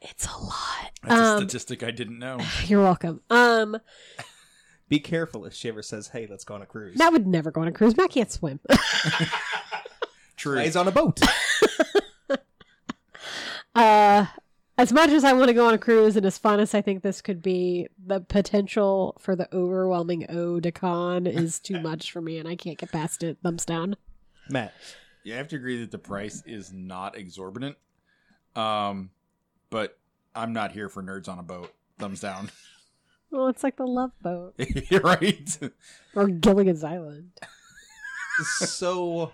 [0.00, 0.90] it's a lot.
[1.02, 2.38] That's a Um, statistic I didn't know.
[2.64, 3.20] You're welcome.
[3.28, 3.76] Um,
[4.88, 7.50] Be careful if she ever says, "Hey, let's go on a cruise." Matt would never
[7.50, 7.96] go on a cruise.
[7.96, 8.60] Matt can't swim.
[10.36, 10.58] True.
[10.60, 11.20] He's on a boat.
[13.74, 14.26] uh,
[14.80, 16.80] as much as I want to go on a cruise and as fun as I
[16.80, 22.10] think this could be, the potential for the overwhelming O to con is too much
[22.12, 23.36] for me, and I can't get past it.
[23.42, 23.96] Thumbs down.
[24.48, 24.72] Matt.
[25.22, 27.76] you have to agree that the price is not exorbitant.
[28.56, 29.10] Um,
[29.68, 29.98] but
[30.34, 31.72] I'm not here for nerds on a boat.
[31.98, 32.50] Thumbs down.
[33.32, 34.54] Well, it's like the Love Boat
[34.90, 35.56] You're right.
[36.16, 37.30] or Gilligan's Island.
[38.66, 39.30] so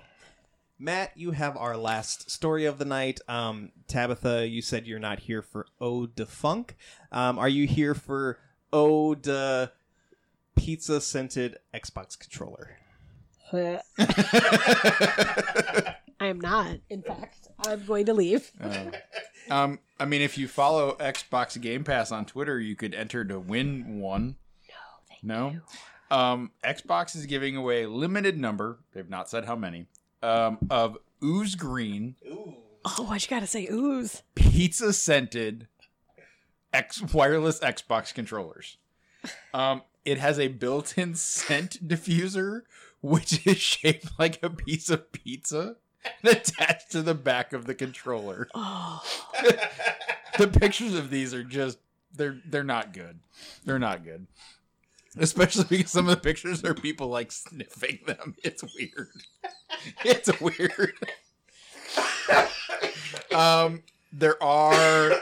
[0.79, 3.20] Matt, you have our last story of the night.
[3.29, 6.77] Um, Tabitha, you said you're not here for Ode de Funk.
[7.11, 8.39] Um, are you here for
[8.72, 9.72] Ode de
[10.55, 12.77] Pizza Scented Xbox Controller?
[13.53, 13.81] I
[16.20, 16.77] am not.
[16.91, 18.51] In fact, I'm going to leave.
[18.61, 18.91] Uh,
[19.51, 23.39] um, I mean, if you follow Xbox Game Pass on Twitter, you could enter to
[23.39, 24.37] win one.
[24.68, 24.74] No,
[25.09, 25.51] thank no?
[25.51, 25.62] you.
[26.16, 28.81] Um, Xbox is giving away a limited number.
[28.93, 29.87] They've not said how many.
[30.23, 32.17] Um, of ooze green
[32.85, 34.23] Oh, why'd you gotta say ooze?
[34.35, 35.67] pizza scented
[36.73, 38.77] X wireless Xbox controllers.
[39.55, 42.62] Um, it has a built-in scent diffuser,
[43.01, 45.77] which is shaped like a piece of pizza
[46.23, 48.47] and attached to the back of the controller.
[48.55, 49.03] Oh,
[50.39, 51.79] the pictures of these are just
[52.14, 53.19] they're they're not good.
[53.64, 54.27] They're not good.
[55.21, 58.35] Especially because some of the pictures are people like sniffing them.
[58.45, 59.09] It's weird.
[60.05, 60.95] It's weird.
[63.35, 65.12] um there are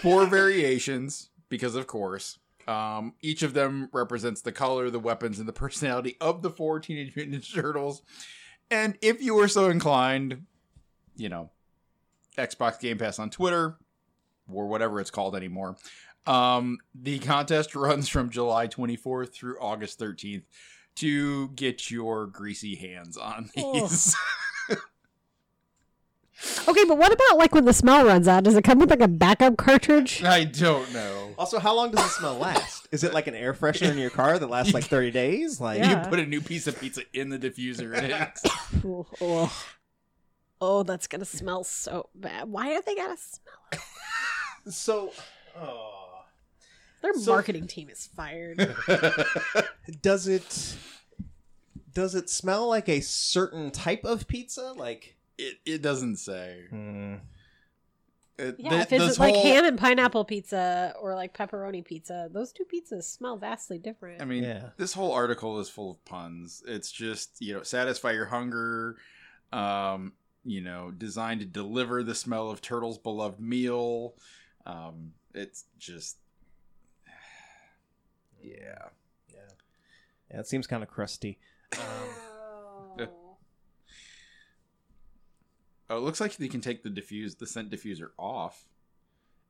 [0.00, 2.38] four variations because of course.
[2.66, 6.80] Um, each of them represents the color, the weapons, and the personality of the four
[6.80, 8.02] Teenage Mutant Ninja Turtles.
[8.70, 10.46] And if you were so inclined,
[11.14, 11.50] you know,
[12.36, 13.76] Xbox Game Pass on Twitter,
[14.48, 15.76] or whatever it's called anymore.
[16.26, 20.42] Um, the contest runs from July 24th through August 13th
[20.96, 24.16] to get your greasy hands on these.
[26.68, 28.44] okay, but what about like when the smell runs out?
[28.44, 30.22] Does it come with like a backup cartridge?
[30.22, 31.34] I don't know.
[31.38, 32.88] Also, how long does the smell last?
[32.90, 35.60] Is it like an air freshener in your car that lasts like 30 days?
[35.60, 36.04] Like, Yeah.
[36.04, 38.38] You put a new piece of pizza in the diffuser and it
[38.84, 39.66] oh, oh.
[40.58, 42.48] Oh, that's gonna smell so bad.
[42.48, 43.82] Why do they gotta smell?
[44.70, 45.12] so,
[45.58, 46.05] oh.
[47.14, 48.58] Their So- marketing team is fired.
[50.02, 50.76] does it
[51.94, 54.72] does it smell like a certain type of pizza?
[54.76, 56.64] Like, it, it doesn't say.
[56.70, 57.14] hmm.
[58.38, 62.28] It- Yeah, thi- if it's like whole- ham and pineapple pizza or like pepperoni pizza,
[62.30, 64.20] those two pizzas smell vastly different.
[64.20, 64.70] I mean, Yeah.
[64.76, 66.62] this whole article is full of puns.
[66.66, 68.96] It's just, you know, satisfy your hunger,
[69.54, 70.12] um,
[70.44, 74.14] you know, designed to deliver the smell of Turtle's beloved meal.
[74.66, 76.18] Um, it's just,
[78.46, 79.36] yeah.
[80.30, 81.38] yeah, it seems kind of crusty.
[81.72, 81.80] Um,
[85.88, 88.66] Oh, it looks like you can take the diffuse, the scent diffuser off,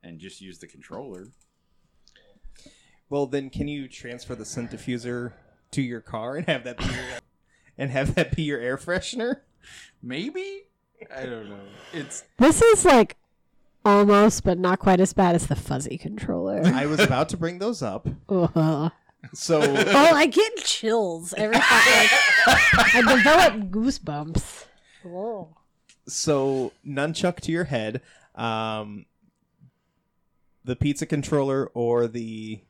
[0.03, 1.29] and just use the controller.
[3.09, 5.33] well, then, can you transfer the scent diffuser
[5.71, 6.93] to your car and have that be your,
[7.77, 9.41] and have that be your air freshener?
[10.03, 10.67] Maybe
[11.15, 11.59] I don't know.
[11.91, 13.17] It's this is like
[13.87, 16.61] almost, but not quite as bad as the fuzzy controller.
[16.65, 18.07] I was about to bring those up.
[18.29, 18.91] Ugh.
[19.33, 22.09] So, oh, I get chills every time.
[22.47, 24.65] Like, I develop goosebumps.
[25.03, 25.55] Whoa.
[26.07, 28.01] so nunchuck to your head,
[28.35, 29.05] um,
[30.65, 32.61] the pizza controller or the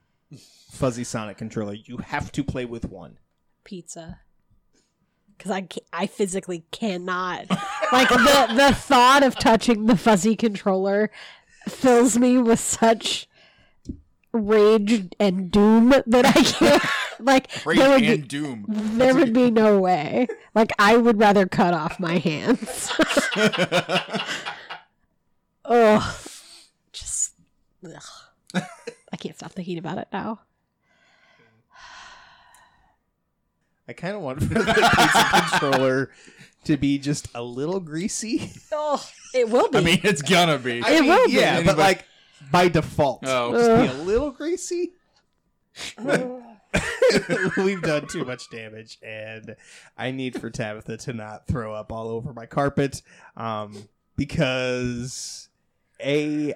[0.72, 1.74] fuzzy Sonic controller.
[1.74, 3.18] You have to play with one.
[3.64, 4.20] Pizza.
[5.38, 7.46] Because I, ca- I physically cannot.
[7.92, 11.10] Like, the, the thought of touching the fuzzy controller
[11.68, 13.28] fills me with such
[14.34, 16.84] rage and doom that I can't.
[17.20, 18.66] Like, rage there would, and be, doom.
[18.68, 20.28] there would be no way.
[20.54, 22.92] Like, I would rather cut off my hands.
[25.66, 26.20] oh,
[26.92, 27.34] Just.
[27.86, 28.62] Ugh.
[29.12, 30.42] I can't stop thinking about it now.
[33.88, 36.12] I kind of want for the pizza controller
[36.68, 38.52] to be just a little greasy.
[38.80, 39.04] Oh,
[39.34, 39.78] it will be.
[39.80, 40.82] I mean, it's gonna be.
[40.84, 41.34] I It mean, will be.
[41.34, 42.06] yeah, but Anybody- like
[42.52, 43.52] by default, Oh.
[43.52, 44.92] just be a little greasy.
[47.58, 49.56] We've done too much damage, and
[49.98, 53.02] I need for Tabitha to not throw up all over my carpet,
[53.36, 53.76] um,
[54.16, 55.50] because
[56.04, 56.54] a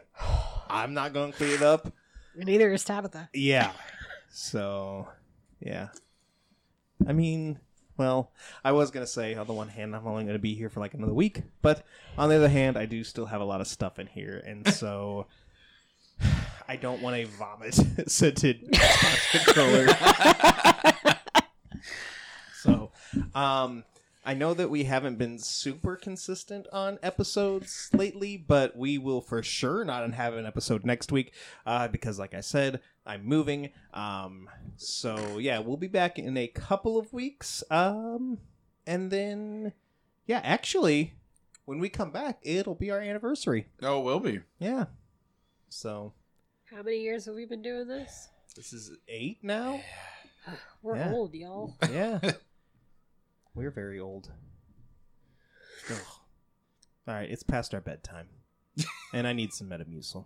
[0.70, 1.92] I'm not going to clean it up.
[2.36, 3.30] Neither is Tabitha.
[3.34, 3.72] Yeah,
[4.32, 5.08] so
[5.60, 5.90] yeah,
[7.08, 7.60] I mean.
[8.02, 8.32] Well,
[8.64, 10.96] I was gonna say on the one hand I'm only gonna be here for like
[10.96, 11.86] another week, but
[12.18, 14.68] on the other hand I do still have a lot of stuff in here, and
[14.74, 15.28] so
[16.68, 17.76] I don't want a vomit
[18.10, 18.76] scented
[19.32, 19.88] controller.
[22.64, 22.92] so,
[23.36, 23.84] um,
[24.24, 29.42] I know that we haven't been super consistent on episodes lately, but we will for
[29.42, 31.34] sure not have an episode next week
[31.66, 33.72] uh, because, like I said, I'm moving.
[33.96, 34.48] Um,
[34.78, 37.64] so yeah, we'll be back in a couple of weeks.
[37.72, 38.38] Um,
[38.86, 39.74] and then,
[40.28, 41.14] yeah, actually,
[41.66, 43.66] when we come back, it'll be our anniversary.
[43.82, 44.42] Oh, it will be.
[44.60, 44.86] Yeah.
[45.70, 46.14] So
[46.66, 48.30] How many years have we been doing this?
[48.56, 49.82] this is eight now.
[50.84, 51.12] We're Yeah.
[51.14, 51.76] old, y'all.
[51.92, 52.20] Yeah.
[53.54, 54.30] We're very old.
[55.90, 55.98] Ugh.
[57.08, 58.28] All right, it's past our bedtime,
[59.14, 60.24] and I need some Metamucil.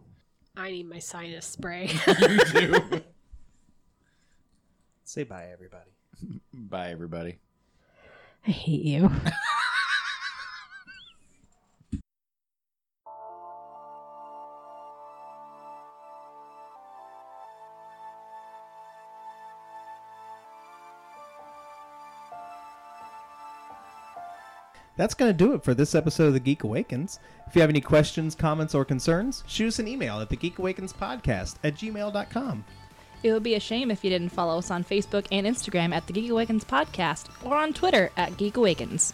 [0.57, 1.89] I need my sinus spray.
[2.07, 2.37] You
[2.79, 3.01] do.
[5.03, 5.91] Say bye, everybody.
[6.53, 7.39] Bye, everybody.
[8.47, 9.11] I hate you.
[24.97, 27.19] That's going to do it for this episode of The Geek Awakens.
[27.47, 31.75] If you have any questions, comments, or concerns, shoot us an email at thegeekawakenspodcast at
[31.75, 32.65] gmail.com.
[33.23, 36.05] It would be a shame if you didn't follow us on Facebook and Instagram at
[36.07, 39.13] the Geek Awakens Podcast or on Twitter at Geek Awakens.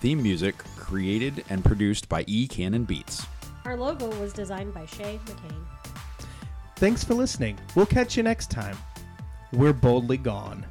[0.00, 2.46] Theme music created and produced by E.
[2.46, 3.26] Cannon Beats.
[3.64, 5.64] Our logo was designed by Shay McCain.
[6.76, 7.58] Thanks for listening.
[7.74, 8.76] We'll catch you next time.
[9.52, 10.64] We're boldly gone.